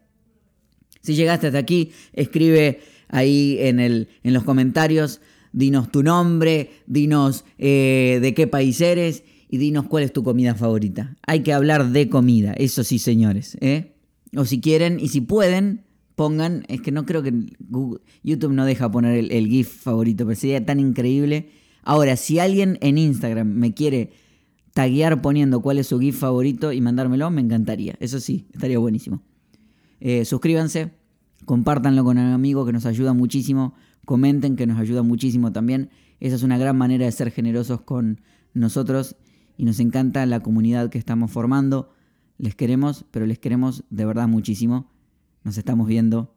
Si 1.02 1.16
llegaste 1.16 1.48
hasta 1.48 1.60
aquí, 1.60 1.92
escribe 2.14 2.82
ahí 3.10 3.58
en, 3.60 3.80
el, 3.80 4.10
en 4.24 4.34
los 4.34 4.44
comentarios, 4.44 5.20
dinos 5.52 5.92
tu 5.92 6.04
nombre, 6.04 6.72
dinos 6.86 7.44
eh, 7.58 8.20
de 8.22 8.34
qué 8.34 8.48
país 8.48 8.80
eres 8.82 9.24
y 9.52 9.58
dinos 9.58 9.86
cuál 9.88 10.04
es 10.04 10.14
tu 10.14 10.24
comida 10.24 10.56
favorita. 10.56 11.18
Hay 11.28 11.42
que 11.42 11.52
hablar 11.52 11.92
de 11.92 12.08
comida, 12.08 12.54
eso 12.54 12.86
sí, 12.86 13.00
señores. 13.00 13.58
¿eh? 13.60 13.92
O 14.36 14.46
si 14.46 14.62
quieren 14.62 14.98
y 14.98 15.10
si 15.10 15.20
pueden, 15.20 15.84
pongan, 16.16 16.64
es 16.70 16.82
que 16.82 16.94
no 16.94 17.06
creo 17.06 17.22
que 17.22 17.34
YouTube 18.24 18.54
no 18.54 18.66
deja 18.66 18.90
poner 18.90 19.28
el, 19.30 19.48
GIF 19.48 19.84
favorito, 19.84 20.26
pero 20.26 20.40
sería 20.40 20.66
tan 20.66 20.80
increíble. 20.80 21.50
Ahora, 21.84 22.16
si 22.16 22.40
alguien 22.40 22.78
en 22.80 22.98
Instagram 22.98 23.50
me 23.50 23.74
quiere 23.74 24.14
taguear 24.74 25.22
poniendo 25.22 25.62
cuál 25.62 25.80
es 25.80 25.88
su 25.88 26.00
GIF 26.00 26.18
favorito 26.18 26.72
y 26.72 26.80
mandármelo, 26.80 27.30
me 27.30 27.42
encantaría. 27.42 27.98
Eso 28.00 28.22
sí, 28.22 28.48
estaría 28.54 28.80
buenísimo. 28.80 29.22
Eh, 30.00 30.24
suscríbanse, 30.24 30.92
compártanlo 31.44 32.06
con 32.06 32.18
un 32.18 32.32
amigo 32.32 32.66
que 32.66 32.72
nos 32.72 32.86
ayuda 32.86 33.12
muchísimo. 33.12 33.74
Comenten 34.06 34.56
que 34.56 34.66
nos 34.66 34.80
ayuda 34.80 35.04
muchísimo 35.04 35.52
también. 35.52 35.90
Esa 36.22 36.38
es 36.38 36.44
una 36.44 36.58
gran 36.58 36.78
manera 36.78 37.04
de 37.04 37.12
ser 37.12 37.32
generosos 37.32 37.82
con 37.82 38.22
nosotros 38.54 39.16
y 39.62 39.66
nos 39.66 39.80
encanta 39.80 40.26
la 40.26 40.40
comunidad 40.40 40.90
que 40.90 40.98
estamos 40.98 41.30
formando. 41.30 41.94
Les 42.40 42.56
queremos, 42.56 43.06
pero 43.12 43.28
les 43.28 43.38
queremos 43.38 43.84
de 43.92 44.06
verdad 44.06 44.28
muchísimo. 44.28 44.90
Nos 45.44 45.56
estamos 45.56 45.86
viendo, 45.86 46.34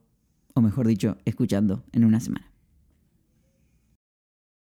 o 0.53 0.61
mejor 0.61 0.87
dicho, 0.87 1.17
escuchando 1.25 1.87
en 1.93 2.05
una 2.05 2.21
semana. 2.21 2.54